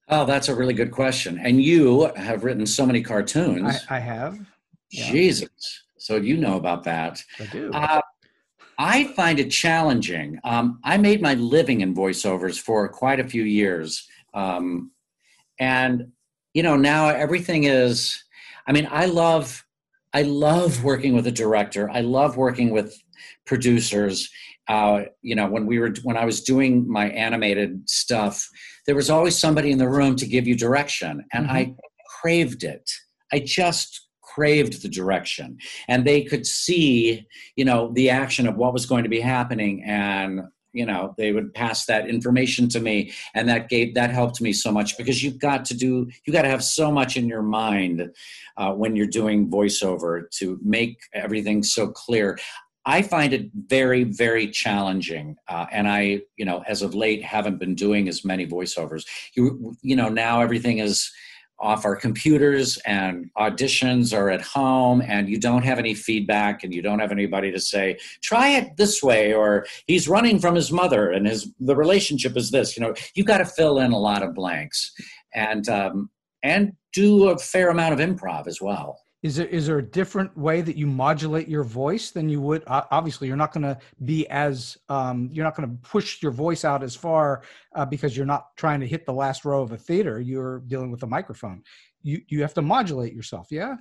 [0.08, 1.38] Oh, that's a really good question.
[1.42, 3.80] And you have written so many cartoons.
[3.88, 4.38] I, I have.
[4.90, 5.10] Yeah.
[5.10, 5.48] Jesus.
[5.98, 7.22] So you know about that.
[7.40, 7.70] I do.
[7.72, 8.02] Uh,
[8.78, 10.38] I find it challenging.
[10.44, 14.90] Um, I made my living in voiceovers for quite a few years Um,
[15.58, 16.08] and
[16.52, 18.22] you know now everything is.
[18.66, 19.64] I mean, I love
[20.14, 21.90] I love working with a director.
[21.90, 22.96] I love working with
[23.46, 24.30] producers.
[24.68, 28.48] Uh, you know, when we were when I was doing my animated stuff,
[28.86, 31.56] there was always somebody in the room to give you direction, and mm-hmm.
[31.56, 31.74] I
[32.20, 32.90] craved it.
[33.32, 35.58] I just craved the direction,
[35.88, 37.26] and they could see,
[37.56, 40.42] you know, the action of what was going to be happening, and
[40.74, 44.52] you know they would pass that information to me and that gave that helped me
[44.52, 47.42] so much because you've got to do you got to have so much in your
[47.42, 48.10] mind
[48.56, 52.38] uh, when you're doing voiceover to make everything so clear
[52.86, 57.58] I find it very, very challenging, uh, and I, you know, as of late, haven't
[57.58, 59.06] been doing as many voiceovers.
[59.34, 61.10] You, you know, now everything is
[61.58, 66.74] off our computers, and auditions are at home, and you don't have any feedback, and
[66.74, 70.72] you don't have anybody to say, "Try it this way," or "He's running from his
[70.72, 73.98] mother, and his the relationship is this." You know, you've got to fill in a
[73.98, 74.92] lot of blanks,
[75.34, 76.10] and um,
[76.42, 80.36] and do a fair amount of improv as well is there is there a different
[80.36, 84.28] way that you modulate your voice than you would obviously you're not going to be
[84.28, 87.42] as um, you're not going to push your voice out as far
[87.74, 90.90] uh, because you're not trying to hit the last row of a theater you're dealing
[90.90, 91.62] with a microphone.
[92.02, 93.76] You you have to modulate yourself yeah?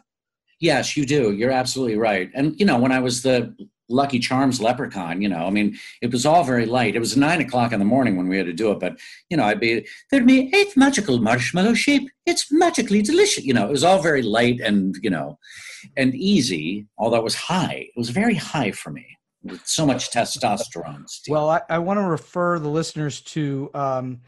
[0.61, 1.33] Yes you do.
[1.33, 2.31] You're absolutely right.
[2.33, 3.53] And you know when i was the
[3.89, 5.45] Lucky Charms leprechaun, you know.
[5.45, 6.95] I mean, it was all very light.
[6.95, 8.97] It was nine o'clock in the morning when we had to do it, but
[9.29, 12.09] you know, I'd be there'd be eighth magical marshmallow shape.
[12.25, 13.43] It's magically delicious.
[13.43, 15.37] You know, it was all very light and you know,
[15.97, 16.87] and easy.
[16.97, 19.05] Although it was high, it was very high for me
[19.43, 21.07] with so much testosterone.
[21.09, 21.33] Steve.
[21.33, 24.21] Well, I, I want to refer the listeners to um,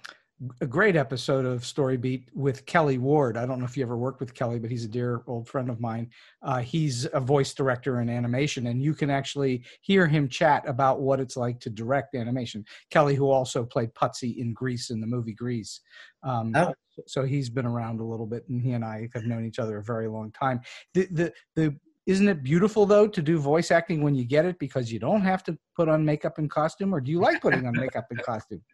[0.59, 3.37] a great episode of Story Beat with Kelly Ward.
[3.37, 5.69] I don't know if you ever worked with Kelly, but he's a dear old friend
[5.69, 6.09] of mine.
[6.41, 10.99] Uh, he's a voice director in animation, and you can actually hear him chat about
[10.99, 12.65] what it's like to direct animation.
[12.89, 15.79] Kelly, who also played Putzie in Grease in the movie Grease.
[16.23, 16.73] Um, oh.
[17.07, 19.77] So he's been around a little bit, and he and I have known each other
[19.77, 20.61] a very long time.
[20.93, 21.75] The, the, the,
[22.05, 25.21] isn't it beautiful though to do voice acting when you get it because you don't
[25.21, 28.21] have to put on makeup and costume, or do you like putting on makeup and
[28.21, 28.61] costume?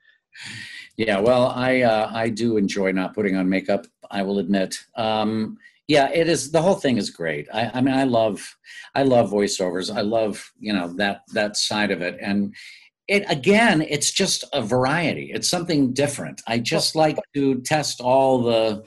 [0.96, 3.86] Yeah, well, I uh, I do enjoy not putting on makeup.
[4.10, 4.78] I will admit.
[4.96, 5.58] Um,
[5.90, 6.52] yeah, it is.
[6.52, 7.48] The whole thing is great.
[7.54, 8.56] I, I mean, I love
[8.96, 9.94] I love voiceovers.
[9.94, 12.56] I love you know that that side of it, and
[13.10, 15.32] it again, it's just a variety.
[15.34, 16.42] It's something different.
[16.48, 18.84] I just like to test all the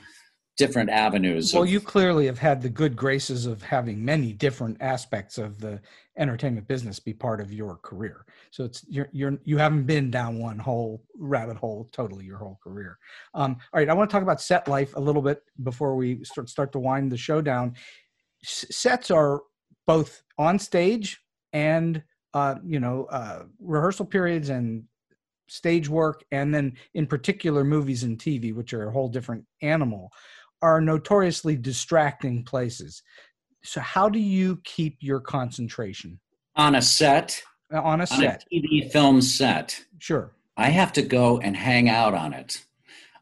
[0.56, 1.52] different avenues.
[1.52, 5.60] Well, of, you clearly have had the good graces of having many different aspects of
[5.60, 5.80] the
[6.16, 8.24] entertainment business be part of your career.
[8.50, 12.58] So it's you're you're you haven't been down one whole rabbit hole totally your whole
[12.62, 12.98] career.
[13.34, 16.22] Um, all right, I want to talk about set life a little bit before we
[16.24, 17.74] start start to wind the show down.
[18.44, 19.42] S- sets are
[19.86, 21.20] both on stage
[21.52, 22.02] and
[22.32, 24.84] uh, you know uh, rehearsal periods and
[25.48, 30.10] stage work, and then in particular movies and TV, which are a whole different animal,
[30.64, 33.02] are notoriously distracting places.
[33.62, 36.18] So how do you keep your concentration
[36.56, 37.42] on a set?
[37.72, 39.78] Uh, on a set, a TV film set.
[39.98, 40.32] Sure.
[40.56, 42.64] I have to go and hang out on it.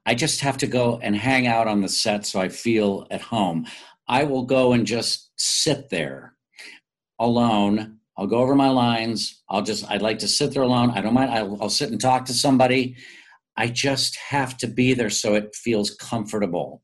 [0.06, 3.20] I just have to go and hang out on the set so I feel at
[3.20, 3.66] home.
[4.06, 6.34] I will go and just sit there
[7.18, 7.98] alone.
[8.16, 9.42] I'll go over my lines.
[9.48, 10.90] I'll just, I'd like to sit there alone.
[10.90, 11.32] I don't mind.
[11.32, 12.96] I'll, I'll sit and talk to somebody.
[13.56, 16.82] I just have to be there so it feels comfortable.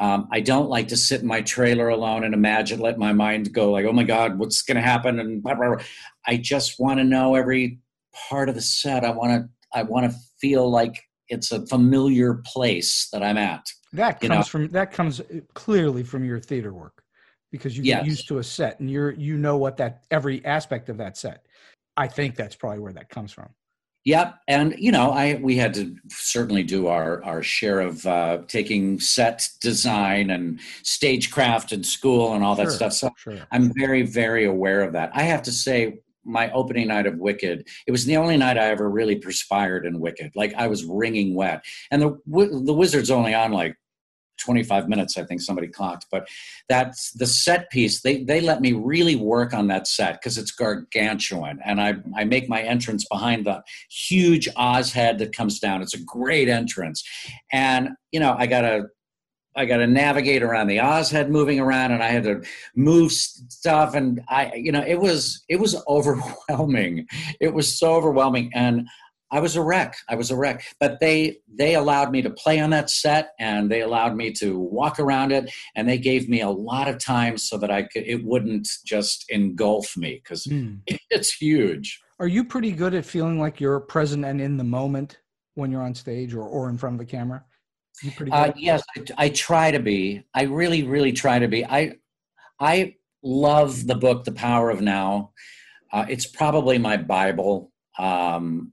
[0.00, 3.52] Um, I don't like to sit in my trailer alone and imagine, let my mind
[3.52, 5.18] go like, oh my God, what's going to happen?
[5.18, 5.84] And blah, blah, blah.
[6.26, 7.80] I just want to know every
[8.28, 9.04] part of the set.
[9.04, 13.66] I want to, I want to feel like it's a familiar place that I'm at.
[13.92, 14.42] That comes know?
[14.42, 15.20] from, that comes
[15.54, 17.02] clearly from your theater work
[17.50, 18.06] because you get yes.
[18.06, 21.46] used to a set and you're, you know what that, every aspect of that set.
[21.96, 23.48] I think that's probably where that comes from.
[24.04, 28.38] Yep, and you know, I we had to certainly do our our share of uh,
[28.46, 32.92] taking set design and stagecraft in school and all that sure, stuff.
[32.94, 33.40] So sure.
[33.52, 35.10] I'm very very aware of that.
[35.14, 38.68] I have to say, my opening night of Wicked, it was the only night I
[38.68, 40.32] ever really perspired in Wicked.
[40.34, 43.76] Like I was wringing wet, and the the Wizard's only on like
[44.38, 46.06] 25 minutes, I think somebody clocked.
[46.10, 46.28] But
[46.68, 48.00] that's the set piece.
[48.02, 52.24] They they let me really work on that set because it's gargantuan, and I I
[52.24, 55.82] make my entrance behind the huge Oz head that comes down.
[55.82, 57.02] It's a great entrance,
[57.52, 58.86] and you know I got to
[59.58, 62.42] I got to navigate around the Oz head moving around, and I had to
[62.76, 67.06] move stuff, and I, you know, it was it was overwhelming.
[67.40, 68.86] It was so overwhelming, and
[69.30, 69.96] I was a wreck.
[70.08, 70.64] I was a wreck.
[70.80, 74.58] But they they allowed me to play on that set and they allowed me to
[74.58, 78.04] walk around it and they gave me a lot of time so that I could
[78.06, 80.78] it wouldn't just engulf me because mm.
[81.10, 82.00] it's huge.
[82.20, 85.18] Are you pretty good at feeling like you're present and in the moment
[85.54, 87.44] when you're on stage or, or in front of the camera?
[88.02, 90.24] You pretty Uh, yes, I, I try to be.
[90.34, 91.64] I really, really try to be.
[91.64, 91.96] I,
[92.60, 95.32] I love the book, The Power of Now.
[95.92, 98.72] Uh, it's probably my Bible um,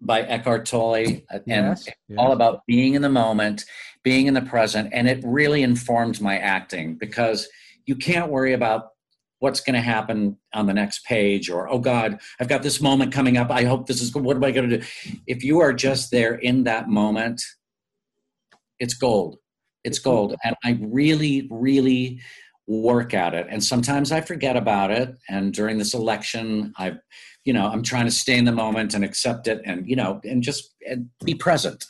[0.00, 0.94] by Eckhart Tolle,
[1.32, 2.16] uh, and Yes, yes.
[2.18, 3.64] all about being in the moment,
[4.02, 7.48] being in the present, and it really informed my acting because
[7.86, 8.88] you can't worry about
[9.40, 13.12] what's going to happen on the next page or oh god i've got this moment
[13.12, 13.50] coming up.
[13.50, 14.84] I hope this is good what am i going to do?
[15.26, 17.42] If you are just there in that moment
[18.80, 19.38] it's gold.
[19.84, 20.34] It's gold.
[20.44, 22.20] And i really really
[22.66, 23.46] work at it.
[23.48, 25.16] And sometimes i forget about it.
[25.28, 26.94] And during this election i
[27.48, 30.20] you know i'm trying to stay in the moment and accept it and you know
[30.24, 31.84] and just and be present.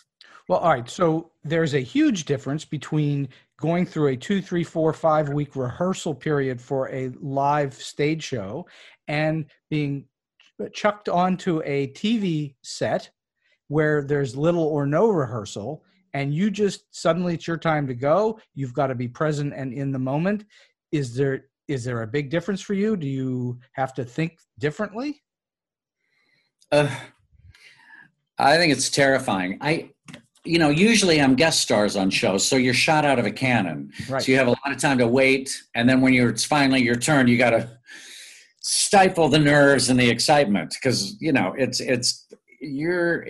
[0.48, 0.88] Well, all right.
[0.88, 3.28] So there's a huge difference between
[3.60, 8.66] going through a two, three, four, five week rehearsal period for a live stage show
[9.08, 10.06] and being
[10.72, 13.10] chucked onto a TV set
[13.68, 15.84] where there's little or no rehearsal
[16.14, 19.72] and you just suddenly it's your time to go you've got to be present and
[19.72, 20.44] in the moment.
[20.92, 22.96] Is there is there a big difference for you?
[22.96, 25.20] Do you have to think differently
[26.70, 26.88] Uh,
[28.38, 29.58] I think it's terrifying.
[29.60, 29.90] I,
[30.44, 33.90] you know, usually I'm guest stars on shows, so you're shot out of a cannon.
[34.08, 36.44] right So you have a lot of time to wait, and then when you're it's
[36.44, 37.68] finally your turn, you got to
[38.60, 42.26] stifle the nerves and the excitement because you know it's it's
[42.60, 43.26] you're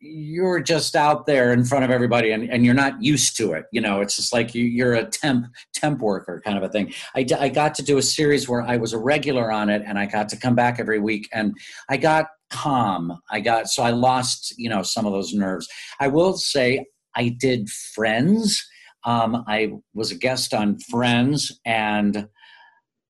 [0.00, 3.64] you're just out there in front of everybody and, and you're not used to it
[3.72, 6.92] you know it's just like you, you're a temp temp worker kind of a thing
[7.14, 9.82] I, d- I got to do a series where i was a regular on it
[9.86, 11.56] and i got to come back every week and
[11.88, 15.66] i got calm i got so i lost you know some of those nerves
[16.00, 16.84] i will say
[17.16, 18.64] i did friends
[19.04, 22.28] um, i was a guest on friends and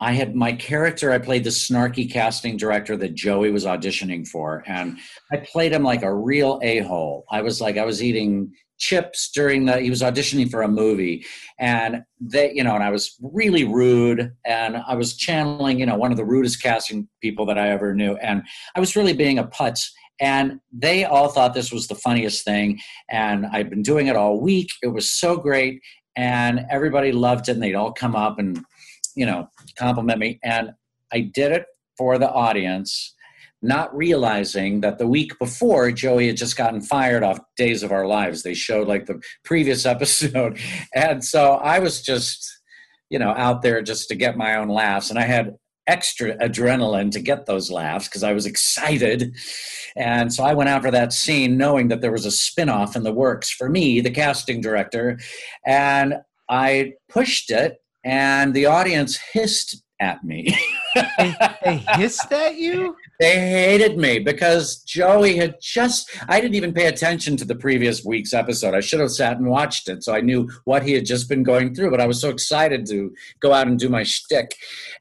[0.03, 4.65] I had my character, I played the snarky casting director that Joey was auditioning for.
[4.67, 4.99] And
[5.31, 7.25] I played him like a real a hole.
[7.31, 11.25] I was like, I was eating chips during the, he was auditioning for a movie.
[11.61, 14.33] And they, you know, and I was really rude.
[14.45, 17.95] And I was channeling, you know, one of the rudest casting people that I ever
[17.95, 18.17] knew.
[18.17, 18.43] And
[18.75, 19.89] I was really being a putz.
[20.21, 22.81] And they all thought this was the funniest thing.
[23.09, 24.71] And I'd been doing it all week.
[24.83, 25.81] It was so great.
[26.17, 27.53] And everybody loved it.
[27.53, 28.65] And they'd all come up and,
[29.15, 30.41] you know, compliment me.
[30.43, 30.73] And
[31.13, 31.67] I did it
[31.97, 33.15] for the audience,
[33.63, 38.07] not realizing that the week before, Joey had just gotten fired off Days of Our
[38.07, 38.43] Lives.
[38.43, 40.59] They showed like the previous episode.
[40.95, 42.61] And so I was just,
[43.09, 45.11] you know, out there just to get my own laughs.
[45.11, 45.57] And I had
[45.87, 49.37] extra adrenaline to get those laughs because I was excited.
[49.97, 52.95] And so I went out for that scene knowing that there was a spin off
[52.97, 55.19] in the works for me, the casting director.
[55.67, 56.15] And
[56.49, 60.55] I pushed it and the audience hissed at me.
[60.95, 66.73] they, they hissed at you they hated me because Joey had just, I didn't even
[66.73, 68.75] pay attention to the previous week's episode.
[68.75, 71.45] I should have sat and watched it so I knew what he had just been
[71.45, 74.57] going through, but I was so excited to go out and do my shtick.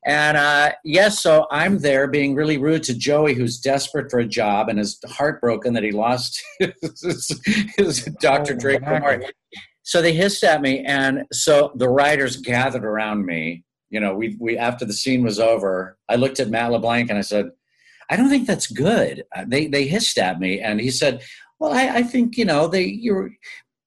[0.05, 4.27] And uh, yes, so I'm there being really rude to Joey, who's desperate for a
[4.27, 7.41] job and is heartbroken that he lost his,
[7.75, 8.53] his Dr.
[8.53, 8.81] Oh, Drake.
[8.81, 9.23] Lamar.
[9.81, 13.63] So they hissed at me, and so the writers gathered around me.
[13.91, 17.19] You know, we we after the scene was over, I looked at Matt LeBlanc and
[17.19, 17.51] I said,
[18.09, 21.21] "I don't think that's good." Uh, They they hissed at me, and he said,
[21.59, 23.29] "Well, I, I think you know they you're."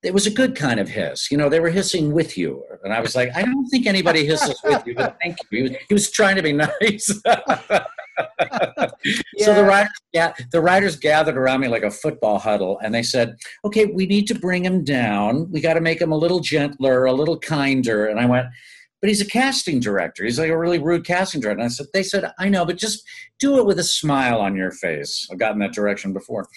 [0.03, 1.31] It was a good kind of hiss.
[1.31, 2.63] You know, they were hissing with you.
[2.83, 5.57] And I was like, I don't think anybody hisses with you, but thank you.
[5.57, 7.07] He was, he was trying to be nice.
[9.39, 9.61] So the Yeah.
[9.61, 13.35] writers, yeah, the writers gathered around me like a football huddle, and they said,
[13.65, 15.51] "Okay, we need to bring him down.
[15.51, 18.47] We got to make him a little gentler, a little kinder." And I went,
[19.01, 20.23] "But he's a casting director.
[20.23, 22.77] He's like a really rude casting director." And I said, "They said, I know, but
[22.77, 23.03] just
[23.39, 26.47] do it with a smile on your face." I've gotten that direction before,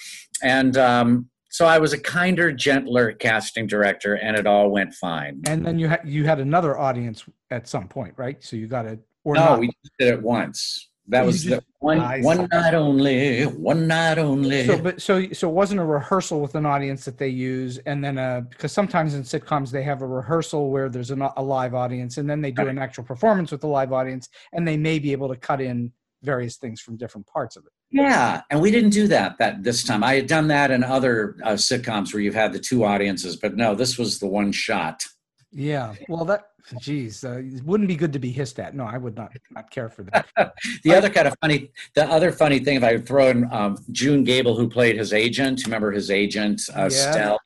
[0.43, 5.43] and um, so I was a kinder, gentler casting director, and it all went fine.
[5.47, 8.85] and then you had you had another audience at some point right so you got
[8.87, 9.01] it.
[9.25, 10.88] or no, not we did it once.
[11.09, 14.67] That was just- the one I one night only, one night only.
[14.67, 18.05] so but so so it wasn't a rehearsal with an audience that they use and
[18.05, 21.75] then uh because sometimes in sitcoms they have a rehearsal where there's an, a live
[21.75, 24.99] audience and then they do an actual performance with the live audience and they may
[24.99, 25.93] be able to cut in
[26.23, 29.85] various things from different parts of it Yeah, and we didn't do that that this
[29.85, 30.03] time.
[30.03, 33.57] I had done that in other uh, sitcoms where you've had the two audiences, but
[33.57, 35.05] no, this was the one shot.
[35.53, 36.43] yeah well that
[36.79, 39.71] geez uh, it wouldn't be good to be hissed at no i would not not
[39.71, 40.27] care for that
[40.85, 44.25] The other kind of funny, the other funny thing, if I throw in um, June
[44.25, 45.65] Gable, who played his agent.
[45.67, 47.11] Remember his agent, uh, Yeah.
[47.13, 47.41] Stell,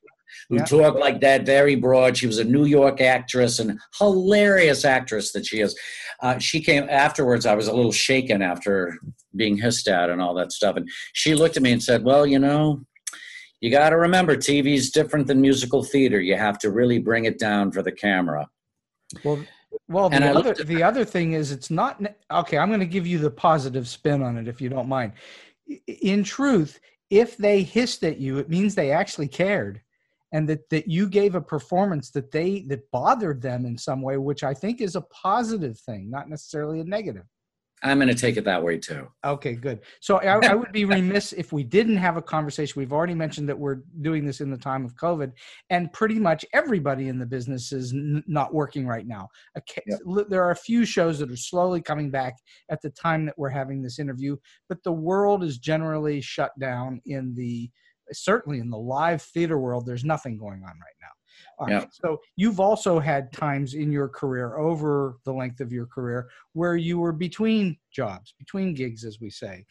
[0.48, 0.64] who Yeah.
[0.64, 2.16] talked like that, very broad.
[2.16, 5.78] She was a New York actress and hilarious actress that she is.
[6.22, 7.46] Uh, she came afterwards.
[7.46, 8.96] I was a little shaken after
[9.36, 12.26] being hissed at and all that stuff, and she looked at me and said, "Well,
[12.26, 12.84] you know."
[13.60, 16.20] you got to remember TV is different than musical theater.
[16.20, 18.48] You have to really bring it down for the camera.
[19.24, 19.44] Well,
[19.88, 22.58] well, the other the other thing is it's not okay.
[22.58, 25.12] I'm going to give you the positive spin on it if you don't mind.
[25.86, 29.80] In truth, if they hissed at you, it means they actually cared,
[30.32, 34.16] and that that you gave a performance that they that bothered them in some way,
[34.16, 37.26] which I think is a positive thing, not necessarily a negative.
[37.82, 39.08] I'm going to take it that way too.
[39.24, 39.80] Okay, good.
[40.00, 42.78] So I, I, would be remiss if we didn't have a conversation.
[42.78, 45.32] We've already mentioned that we're doing this in the time of COVID,
[45.70, 49.28] and pretty much everybody in the business is n- not working right now.
[49.86, 50.28] Yep.
[50.28, 52.34] There are a few shows that are slowly coming back
[52.70, 54.36] at the time that we're having this interview,
[54.68, 57.70] but the world is generally shut down in the
[58.12, 59.86] certainly in the live theater world.
[59.86, 61.08] There's nothing going on right now.
[61.68, 61.84] Yeah.
[61.90, 66.76] So you've also had times in your career over the length of your career where
[66.76, 69.64] you were between jobs, between gigs, as we say.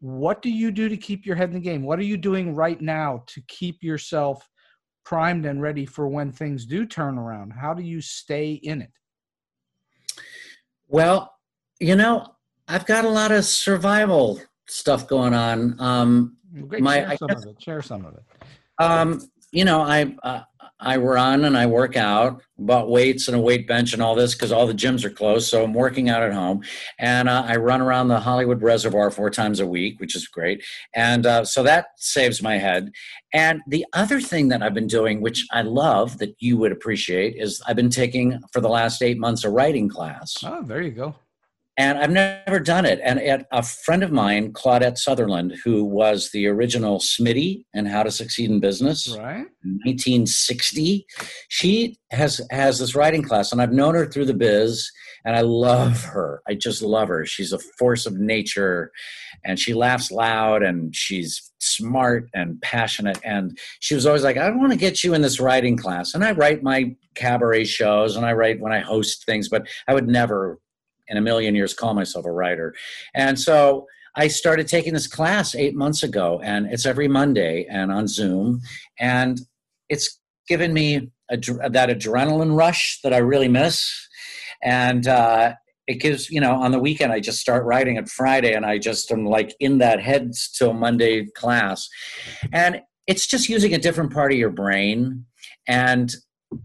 [0.00, 1.82] What do you do to keep your head in the game?
[1.82, 4.46] What are you doing right now to keep yourself
[5.04, 7.52] primed and ready for when things do turn around?
[7.52, 8.90] How do you stay in it?
[10.88, 11.32] Well,
[11.80, 12.26] you know,
[12.68, 15.80] I've got a lot of survival stuff going on.
[15.80, 16.36] Um,
[16.68, 17.62] Great, my, share some guess, of it.
[17.62, 18.24] Share some of it.
[18.78, 19.20] Um,
[19.52, 20.42] you know, I uh,
[20.78, 24.34] I run and I work out, bought weights and a weight bench and all this
[24.34, 25.48] because all the gyms are closed.
[25.48, 26.62] So I'm working out at home,
[26.98, 30.64] and uh, I run around the Hollywood Reservoir four times a week, which is great.
[30.94, 32.92] And uh, so that saves my head.
[33.32, 37.36] And the other thing that I've been doing, which I love that you would appreciate,
[37.36, 40.36] is I've been taking for the last eight months a writing class.
[40.44, 41.14] Oh, there you go
[41.78, 43.00] and I've never done it.
[43.02, 48.02] And at a friend of mine, Claudette Sutherland, who was the original Smitty and How
[48.02, 51.06] to Succeed in Business, right, 1960,
[51.48, 54.90] she has has this writing class, and I've known her through the biz,
[55.24, 56.40] and I love her.
[56.48, 57.26] I just love her.
[57.26, 58.90] She's a force of nature,
[59.44, 63.18] and she laughs loud, and she's smart and passionate.
[63.24, 66.24] And she was always like, "I want to get you in this writing class." And
[66.24, 70.06] I write my cabaret shows, and I write when I host things, but I would
[70.06, 70.58] never
[71.08, 72.74] in a million years call myself a writer.
[73.14, 73.86] And so
[74.16, 78.62] I started taking this class eight months ago, and it's every Monday and on Zoom.
[78.98, 79.40] And
[79.88, 84.08] it's given me a, that adrenaline rush that I really miss.
[84.62, 85.54] And uh,
[85.86, 88.78] it gives, you know, on the weekend, I just start writing at Friday and I
[88.78, 91.88] just am like in that head till Monday class.
[92.52, 95.26] And it's just using a different part of your brain.
[95.68, 96.12] And,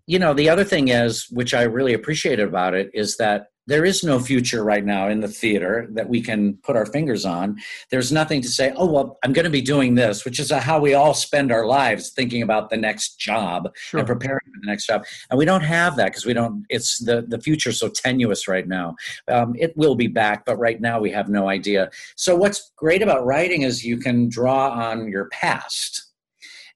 [0.07, 3.85] you know, the other thing is, which I really appreciated about it, is that there
[3.85, 7.57] is no future right now in the theater that we can put our fingers on.
[7.89, 10.79] There's nothing to say, oh, well, I'm going to be doing this, which is how
[10.79, 13.99] we all spend our lives thinking about the next job sure.
[13.99, 15.05] and preparing for the next job.
[15.29, 18.67] And we don't have that because we don't, it's the, the future so tenuous right
[18.67, 18.95] now.
[19.27, 21.91] Um, it will be back, but right now we have no idea.
[22.15, 26.11] So, what's great about writing is you can draw on your past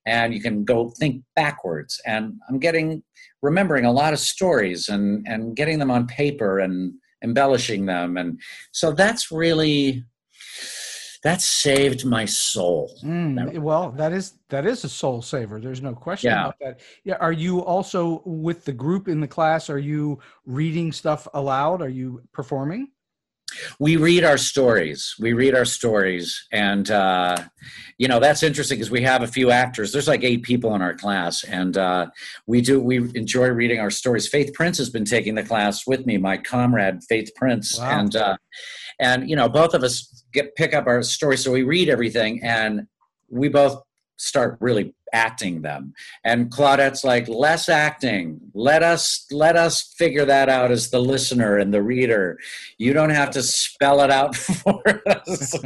[0.05, 1.99] and you can go think backwards.
[2.05, 3.03] And I'm getting
[3.45, 6.93] remembering a lot of stories and and getting them on paper and
[7.23, 8.17] embellishing them.
[8.17, 8.39] And
[8.71, 10.03] so that's really
[11.23, 12.91] that saved my soul.
[13.03, 16.41] Mm, well that is that is a soul saver there's no question yeah.
[16.41, 16.79] about that.
[17.03, 21.81] Yeah are you also with the group in the class are you reading stuff aloud?
[21.81, 22.89] Are you performing
[23.79, 25.15] we read our stories.
[25.19, 26.45] We read our stories.
[26.51, 27.37] And uh,
[27.97, 29.91] you know that's interesting because we have a few actors.
[29.91, 31.43] There's like eight people in our class.
[31.43, 32.07] And uh,
[32.47, 34.27] we do we enjoy reading our stories.
[34.27, 37.79] Faith prince has been taking the class with me my comrade faith prince.
[37.79, 37.99] Wow.
[37.99, 38.37] and uh,
[38.99, 41.43] and you know both of us get pick up our stories.
[41.43, 42.87] So we read everything and
[43.29, 43.81] we both
[44.17, 45.93] start really acting them.
[46.23, 48.39] And claudette's like less acting.
[48.53, 52.37] Let us let us figure that out as the listener and the reader.
[52.77, 55.55] You don't have to spell it out for us.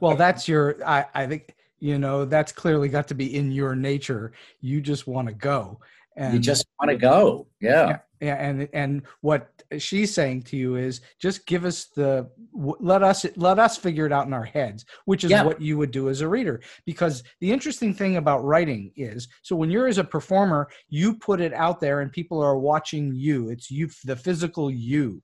[0.00, 3.74] Well that's your i i think you know that's clearly got to be in your
[3.76, 4.32] nature.
[4.60, 5.80] You just want to go
[6.16, 7.46] and you just want to go.
[7.60, 7.88] Yeah.
[7.88, 13.02] yeah yeah and and what she's saying to you is just give us the let
[13.02, 15.42] us let us figure it out in our heads which is yeah.
[15.42, 19.56] what you would do as a reader because the interesting thing about writing is so
[19.56, 23.50] when you're as a performer you put it out there and people are watching you
[23.50, 25.22] it's you the physical you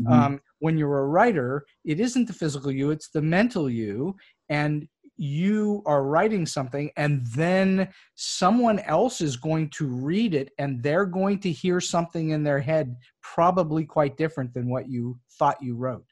[0.00, 0.12] mm-hmm.
[0.12, 4.14] um, when you're a writer it isn't the physical you it's the mental you
[4.48, 4.88] and
[5.20, 11.04] you are writing something and then someone else is going to read it and they're
[11.04, 15.76] going to hear something in their head probably quite different than what you thought you
[15.76, 16.06] wrote.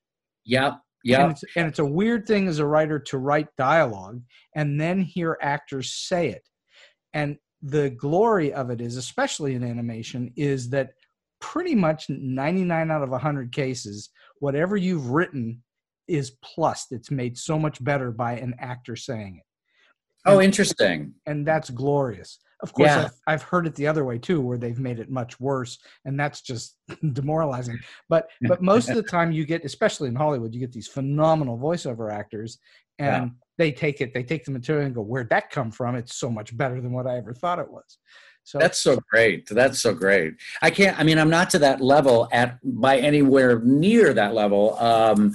[0.45, 0.75] Yeah.
[1.05, 1.23] Yeah.
[1.23, 4.21] And it's, and it's a weird thing as a writer to write dialogue
[4.55, 6.47] and then hear actors say it.
[7.15, 10.91] And the glory of it is, especially in animation, is that
[11.41, 15.63] pretty much 99 out of 100 cases, whatever you've written
[16.09, 19.45] is plus it's made so much better by an actor saying it
[20.27, 21.15] Oh, interesting.
[21.27, 22.39] And that's glorious.
[22.61, 23.05] Of course, Yeah.
[23.05, 26.19] I've, I've heard it the other way too, where they've made it much worse, and
[26.19, 26.77] that's just
[27.13, 27.79] demoralizing.
[28.09, 31.57] But but most of the time, you get, especially in Hollywood, you get these phenomenal
[31.57, 32.59] voiceover actors,
[32.99, 33.29] and Yeah.
[33.59, 35.95] they take it, they take the material and go, "Where'd that come from?
[35.95, 37.99] It's so much better than what I ever thought it was."
[38.43, 39.47] So That's so great.
[39.49, 40.35] That's so great.
[40.61, 40.99] I can't.
[40.99, 45.33] I mean, I'm not to that level at by anywhere near that level um,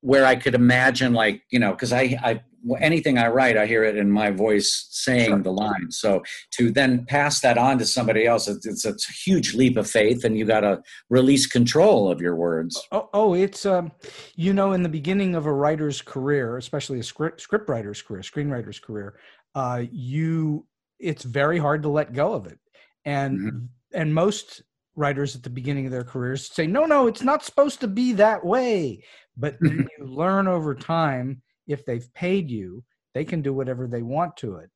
[0.00, 2.40] where I could imagine, like you know, because I, I
[2.80, 5.38] anything I write, I hear it in my voice saying Sure.
[5.42, 5.90] the line.
[5.90, 6.22] So
[6.52, 10.24] to then pass that on to somebody else, it's, it's, a huge leap of faith,
[10.24, 12.80] and you got to release control of your words.
[12.90, 13.92] Oh, oh, it's um,
[14.34, 18.22] you know, in the beginning of a writer's career, especially a script script writer's career,
[18.22, 19.18] screenwriter's career,
[19.54, 20.66] uh, you
[20.98, 22.58] it's very hard to let go of it,
[23.04, 23.68] and Mhm.
[23.94, 24.62] and most
[24.98, 28.12] writers at the beginning of their careers say, no, no, it's not supposed to be
[28.14, 29.02] that way.
[29.36, 32.84] But then you learn over time, if they've paid you,
[33.14, 34.70] they can do whatever they want to it,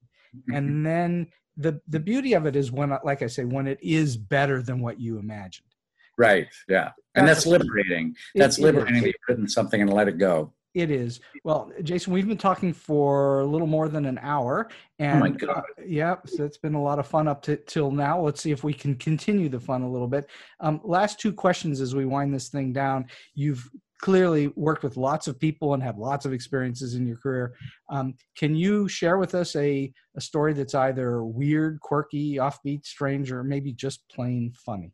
[0.55, 4.17] and then the the beauty of it is when, like I say, when it is
[4.17, 5.69] better than what you imagined.
[6.17, 6.49] Right.
[6.69, 6.93] Yeah.
[7.15, 8.15] And That's- that's liberating.
[8.35, 10.53] That's liberating that you've written something and let it go.
[10.75, 11.21] It is.
[11.45, 14.71] Well, Jason, we've been talking for a little more than an hour.
[14.99, 15.51] And Oh my God.
[15.59, 18.19] uh, yeah, so it's been a lot of fun up to till now.
[18.21, 20.31] Let's see if we can continue the fun a little bit.
[20.61, 23.07] Um, last two questions as we wind this thing down.
[23.35, 23.69] You've
[24.01, 27.55] clearly worked with lots of people and have lots of experiences in your career.
[27.91, 33.31] Um, can you share with us a, a story that's either weird, quirky, offbeat, strange,
[33.31, 34.91] or maybe just plain funny?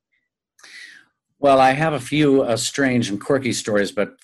[1.38, 4.16] Well, I have a few uh, strange and quirky stories, but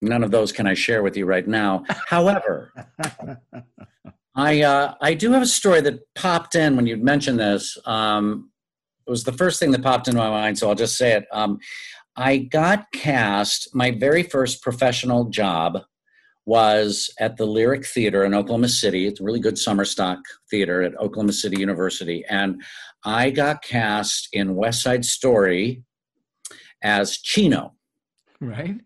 [0.00, 1.84] none of those can I share with you right now.
[1.88, 2.72] However,
[4.34, 7.76] I uh, I do have a story that popped in when you mentioned this.
[7.84, 8.50] Um,
[9.06, 11.26] it was the first thing that popped into my mind, so I'll just say it.
[11.32, 11.58] Um,
[12.16, 13.74] I got cast.
[13.74, 15.78] My very first professional job
[16.46, 19.06] was at the Lyric Theater in Oklahoma City.
[19.06, 20.18] It's a really good summer stock
[20.50, 22.62] theater at Oklahoma City University, and
[23.04, 25.82] I got cast in West Side Story
[26.82, 27.74] as Chino
[28.40, 28.80] right?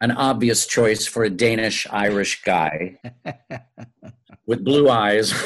[0.00, 2.98] An obvious choice for a Danish Irish guy
[4.46, 5.32] with blue eyes.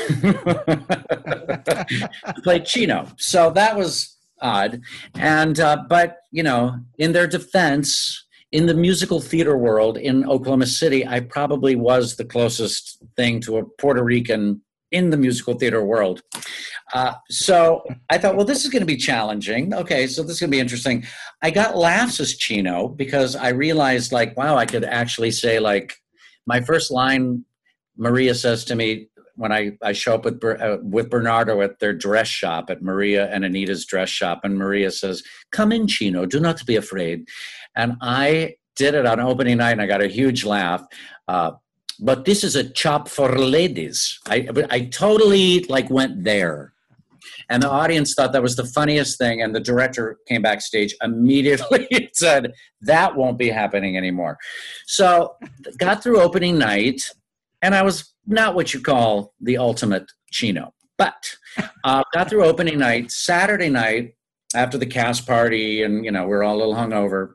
[2.43, 3.09] Played Chino.
[3.17, 4.81] So that was odd.
[5.15, 10.67] And, uh, but, you know, in their defense, in the musical theater world in Oklahoma
[10.67, 15.85] City, I probably was the closest thing to a Puerto Rican in the musical theater
[15.85, 16.23] world.
[16.93, 19.73] Uh, so I thought, well, this is going to be challenging.
[19.73, 21.05] Okay, so this is going to be interesting.
[21.43, 25.95] I got laughs as Chino because I realized, like, wow, I could actually say, like,
[26.47, 27.45] my first line,
[27.97, 31.93] Maria says to me when I, I show up with, uh, with Bernardo at their
[31.93, 35.23] dress shop, at Maria and Anita's dress shop, and Maria says,
[35.53, 37.29] Come in, Chino, do not be afraid.
[37.77, 40.85] And I did it on opening night and I got a huge laugh.
[41.29, 41.53] Uh,
[42.03, 44.19] but this is a chop for ladies.
[44.27, 46.73] I, I totally like went there.
[47.49, 49.43] And the audience thought that was the funniest thing.
[49.43, 54.39] And the director came backstage immediately and said, That won't be happening anymore.
[54.87, 55.35] So,
[55.79, 57.03] got through opening night,
[57.61, 61.37] and I was not what you call the ultimate Chino, but
[61.85, 63.11] uh, got through opening night.
[63.11, 64.15] Saturday night,
[64.55, 67.35] after the cast party, and you know, we're all a little hungover.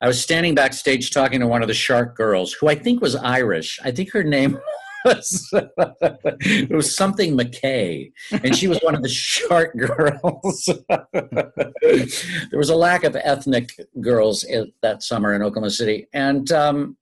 [0.00, 3.16] I was standing backstage talking to one of the Shark girls, who I think was
[3.16, 3.78] Irish.
[3.84, 4.58] I think her name
[5.04, 10.68] was it was something McKay, and she was one of the Shark girls.
[11.12, 14.46] there was a lack of ethnic girls
[14.82, 16.96] that summer in Oklahoma City, and um,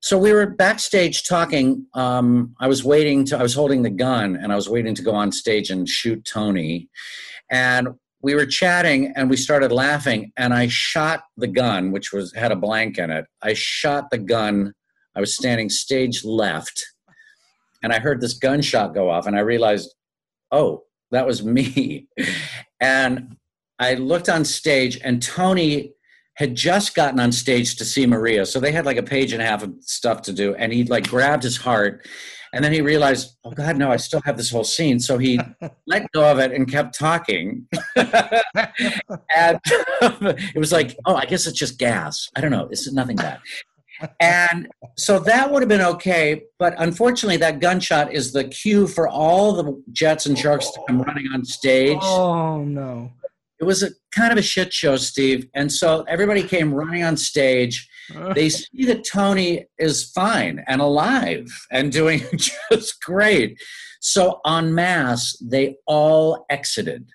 [0.00, 1.86] so we were backstage talking.
[1.94, 3.38] Um, I was waiting to.
[3.38, 6.24] I was holding the gun, and I was waiting to go on stage and shoot
[6.24, 6.88] Tony,
[7.50, 7.88] and
[8.26, 12.50] we were chatting and we started laughing and i shot the gun which was had
[12.50, 13.24] a blank in it.
[13.40, 14.72] I shot the gun.
[15.14, 16.84] I was standing stage left
[17.84, 19.94] and i heard this gunshot go off and i realized
[20.50, 22.08] oh that was me.
[22.80, 23.36] And
[23.78, 25.92] i looked on stage and tony
[26.34, 29.40] had just gotten on stage to see maria so they had like a page and
[29.40, 32.06] a half of stuff to do and he like grabbed his heart
[32.52, 34.98] and then he realized oh god no i still have this whole scene.
[35.00, 35.40] So he
[35.86, 37.66] let go of it and kept talking.
[39.36, 42.28] And it was like oh i guess it's just gas.
[42.36, 42.66] I don't know.
[42.68, 43.38] This is nothing bad.
[44.20, 44.68] And
[44.98, 46.42] so that would have been okay.
[46.58, 51.00] But unfortunately that gunshot is the cue for all the jets and sharks to come
[51.02, 51.98] running on stage.
[52.02, 53.12] Oh no!
[53.58, 55.48] it was a kind of a shit show steve.
[55.54, 57.88] And so everybody came running on stage
[58.34, 62.22] they see that Tony is fine and alive and doing
[62.70, 63.58] just great.
[64.00, 67.08] So en masse, they all exited.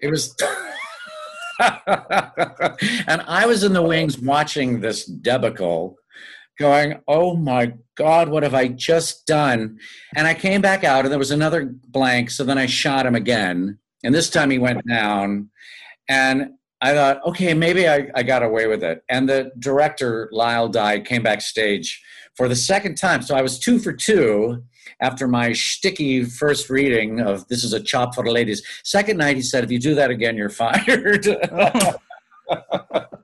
[0.00, 0.34] It was.
[1.60, 5.96] and I was in the wings watching this debacle.
[6.58, 9.78] going, oh my God, what have I just done?
[10.14, 12.30] And I came back out and there was another blank.
[12.30, 13.78] So then I shot him again.
[14.04, 15.50] And this time he went down.
[16.08, 19.04] And I thought, okay, maybe I, I got away with it.
[19.08, 22.02] And the director, Lyle Dye, came backstage
[22.36, 23.20] for the second time.
[23.22, 24.64] So I was two for two
[25.00, 28.62] after my sticky first reading of This is a Chop for the Ladies.
[28.82, 31.26] Second night, he said, if you do that again, you're fired.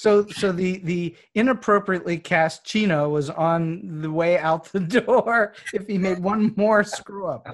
[0.00, 5.86] So so the the inappropriately cast Chino was on the way out the door if
[5.86, 7.46] he made one more screw up.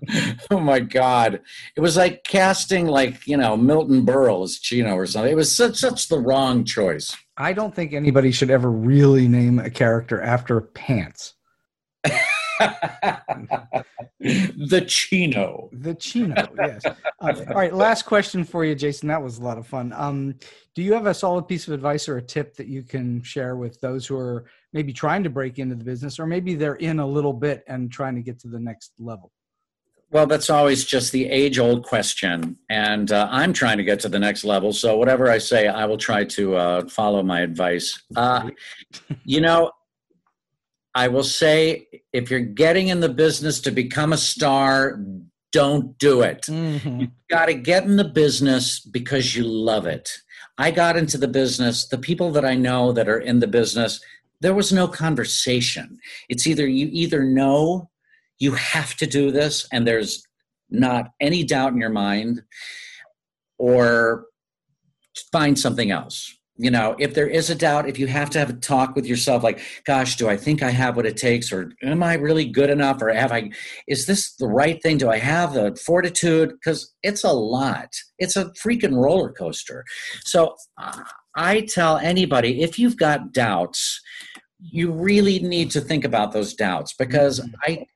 [0.50, 1.40] oh my god.
[1.74, 5.32] It was like casting like, you know, Milton Berle as Chino or something.
[5.32, 7.16] It was such such the wrong choice.
[7.38, 11.32] I don't think anybody should ever really name a character after pants.
[14.20, 15.68] the Chino.
[15.72, 16.84] The Chino, yes.
[16.84, 19.08] Uh, all right, last question for you, Jason.
[19.08, 19.92] That was a lot of fun.
[19.94, 20.34] Um,
[20.74, 23.56] do you have a solid piece of advice or a tip that you can share
[23.56, 26.98] with those who are maybe trying to break into the business, or maybe they're in
[26.98, 29.32] a little bit and trying to get to the next level?
[30.10, 32.56] Well, that's always just the age old question.
[32.70, 34.72] And uh, I'm trying to get to the next level.
[34.72, 38.00] So, whatever I say, I will try to uh, follow my advice.
[38.14, 38.50] Uh,
[39.24, 39.72] you know,
[40.96, 44.98] I will say if you're getting in the business to become a star,
[45.52, 46.42] don't do it.
[46.48, 47.00] Mm-hmm.
[47.00, 50.10] You got to get in the business because you love it.
[50.56, 54.00] I got into the business, the people that I know that are in the business,
[54.40, 55.98] there was no conversation.
[56.30, 57.90] It's either you either know
[58.38, 60.26] you have to do this and there's
[60.70, 62.42] not any doubt in your mind,
[63.58, 64.26] or
[65.30, 68.50] find something else you know if there is a doubt if you have to have
[68.50, 71.72] a talk with yourself like gosh do i think i have what it takes or
[71.82, 73.50] am i really good enough or have i
[73.86, 74.98] is this the right thing?
[74.98, 76.50] Do i have the fortitude?
[76.50, 77.88] Because it's a lot.
[78.18, 79.84] It's a freaking roller coaster.
[80.24, 81.02] So uh,
[81.36, 84.00] i tell anybody if you've got doubts
[84.58, 87.54] you really need to think about those doubts because mm-hmm.
[87.66, 87.86] i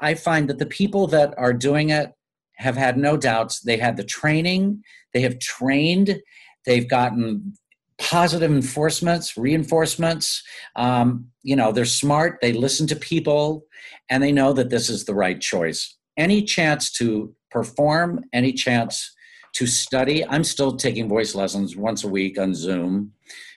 [0.00, 2.12] i find that the people that are doing it
[2.58, 3.60] have had no doubts.
[3.60, 4.82] They had the training
[5.14, 6.20] they have trained
[6.66, 7.54] they've gotten
[7.98, 10.42] positive enforcements, reinforcements.
[10.76, 13.64] Um, you know, they're smart, they listen to people,
[14.08, 15.96] and they know that this is the right choice.
[16.16, 19.14] Any chance to perform, any chance
[19.54, 20.24] to study.
[20.26, 23.12] I'm still taking voice lessons once a week on Zoom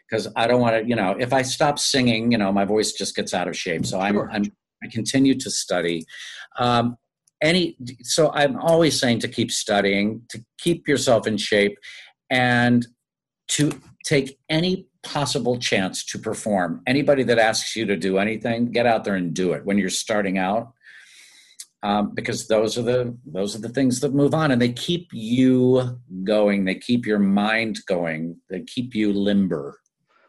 [0.09, 2.93] because I don't want to, you know, if I stop singing, you know, my voice
[2.93, 3.85] just gets out of shape.
[3.85, 4.43] So I'm, I'm
[4.83, 6.05] I continue to study.
[6.57, 6.97] Um,
[7.41, 11.77] any, so I'm always saying to keep studying, to keep yourself in shape,
[12.29, 12.87] and
[13.49, 13.71] to
[14.03, 16.81] take any possible chance to perform.
[16.87, 19.89] Anybody that asks you to do anything, get out there and do it when you're
[19.89, 20.73] starting out.
[21.83, 25.09] Um, because those are the those are the things that move on and they keep
[25.11, 29.79] you going they keep your mind going they keep you limber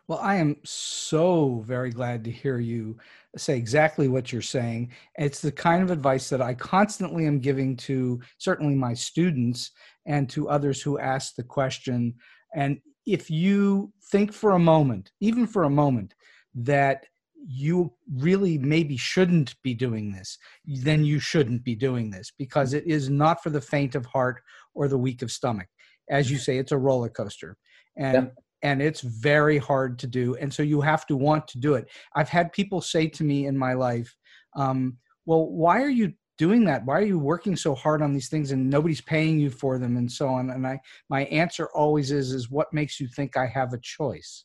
[0.08, 2.96] well i am so very glad to hear you
[3.36, 7.76] say exactly what you're saying it's the kind of advice that i constantly am giving
[7.76, 9.72] to certainly my students
[10.06, 12.14] and to others who ask the question
[12.54, 16.14] and if you think for a moment, even for a moment,
[16.54, 17.04] that
[17.44, 22.86] you really maybe shouldn't be doing this, then you shouldn't be doing this because it
[22.86, 24.40] is not for the faint of heart
[24.74, 25.66] or the weak of stomach.
[26.08, 27.56] As you say, it's a roller coaster.
[27.96, 28.70] And yeah.
[28.70, 30.36] and it's very hard to do.
[30.36, 31.88] And so you have to want to do it.
[32.14, 34.14] I've had people say to me in my life,
[34.56, 36.84] um, well, why are you doing that?
[36.84, 39.96] Why are you working so hard on these things and nobody's paying you for them
[39.96, 40.50] and so on?
[40.50, 44.44] And i my answer always is is what makes you think i have a choice?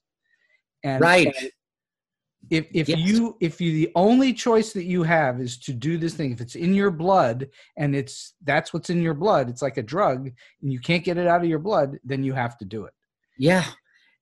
[0.83, 1.35] And right.
[2.49, 2.99] if if yes.
[2.99, 6.39] you if you the only choice that you have is to do this thing if
[6.39, 7.47] it's in your blood
[7.77, 10.29] and it's that's what's in your blood it's like a drug
[10.61, 12.93] and you can't get it out of your blood then you have to do it.
[13.37, 13.65] Yeah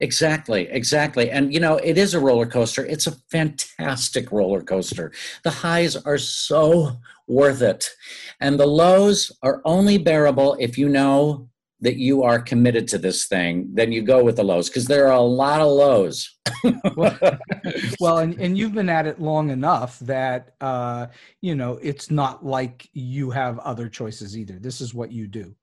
[0.01, 1.31] Exactly, exactly.
[1.31, 2.85] And you know, it is a roller coaster.
[2.85, 5.11] It's a fantastic roller coaster.
[5.43, 6.97] The highs are so
[7.27, 7.85] worth it.
[8.41, 11.49] And the lows are only bearable if you know
[11.81, 15.07] that you are committed to this thing, then you go with the lows because there
[15.07, 16.37] are a lot of lows.
[16.95, 17.17] well,
[17.99, 21.07] well, and, and you've been at it long enough that, uh,
[21.41, 24.57] you know, it's not like you have other choices either.
[24.57, 25.55] This is what you do.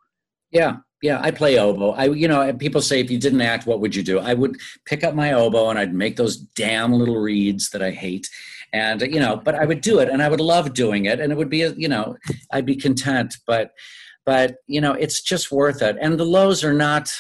[0.52, 1.90] Yeah, yeah, I play oboe.
[1.92, 4.20] I, you know, people say if you didn't act, what would you do?
[4.20, 4.56] I would
[4.86, 8.30] pick up my oboe and I'd make those damn little reeds that I hate,
[8.72, 11.32] and you know, but I would do it, and I would love doing it, and
[11.32, 12.16] it would be, a, you know,
[12.52, 13.34] I'd be content.
[13.46, 13.72] But,
[14.24, 17.10] but you know, it's just worth it, and the lows are not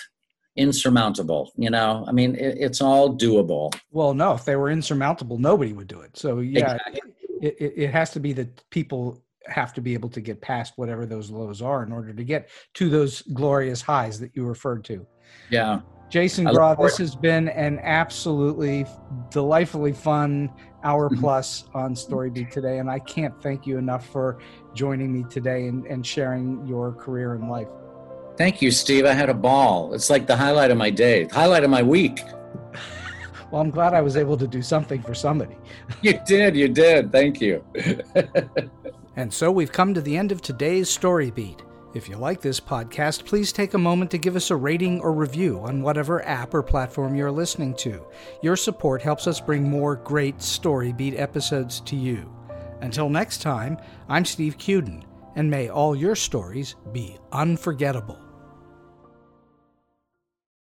[0.54, 5.38] insurmountable you know i mean it, it's all doable well no if they were insurmountable
[5.38, 7.00] nobody would do it so yeah exactly.
[7.40, 10.74] it, it, it has to be that people have to be able to get past
[10.76, 14.84] whatever those lows are in order to get to those glorious highs that you referred
[14.84, 15.06] to.
[15.50, 15.80] Yeah.
[16.12, 18.84] Jason Graae, this has been an absolutely
[19.30, 20.50] delightfully fun
[20.84, 21.20] hour mm-hmm.
[21.20, 24.38] plus on Storybeat today, and I can't thank you enough for
[24.74, 27.68] joining me today and, and sharing your career and life.
[28.36, 29.06] Thank you, Steve.
[29.06, 29.94] I had a ball.
[29.94, 32.22] It's like the highlight of my day, highlight of my week.
[33.50, 35.56] well, I'm glad I was able to do something for somebody.
[36.02, 36.54] you did.
[36.54, 37.10] You did.
[37.10, 37.64] Thank you.
[39.16, 41.62] and so we've come to the end of today's Story Beat.
[41.94, 45.12] If you like this podcast, please take a moment to give us a rating or
[45.12, 48.02] review on whatever app or platform you're listening to.
[48.42, 52.32] Your support helps us bring more great Story Beat episodes to you.
[52.80, 53.76] Until next time,
[54.08, 55.04] I'm Steve Cuden,
[55.36, 58.21] and may all your stories be unforgettable.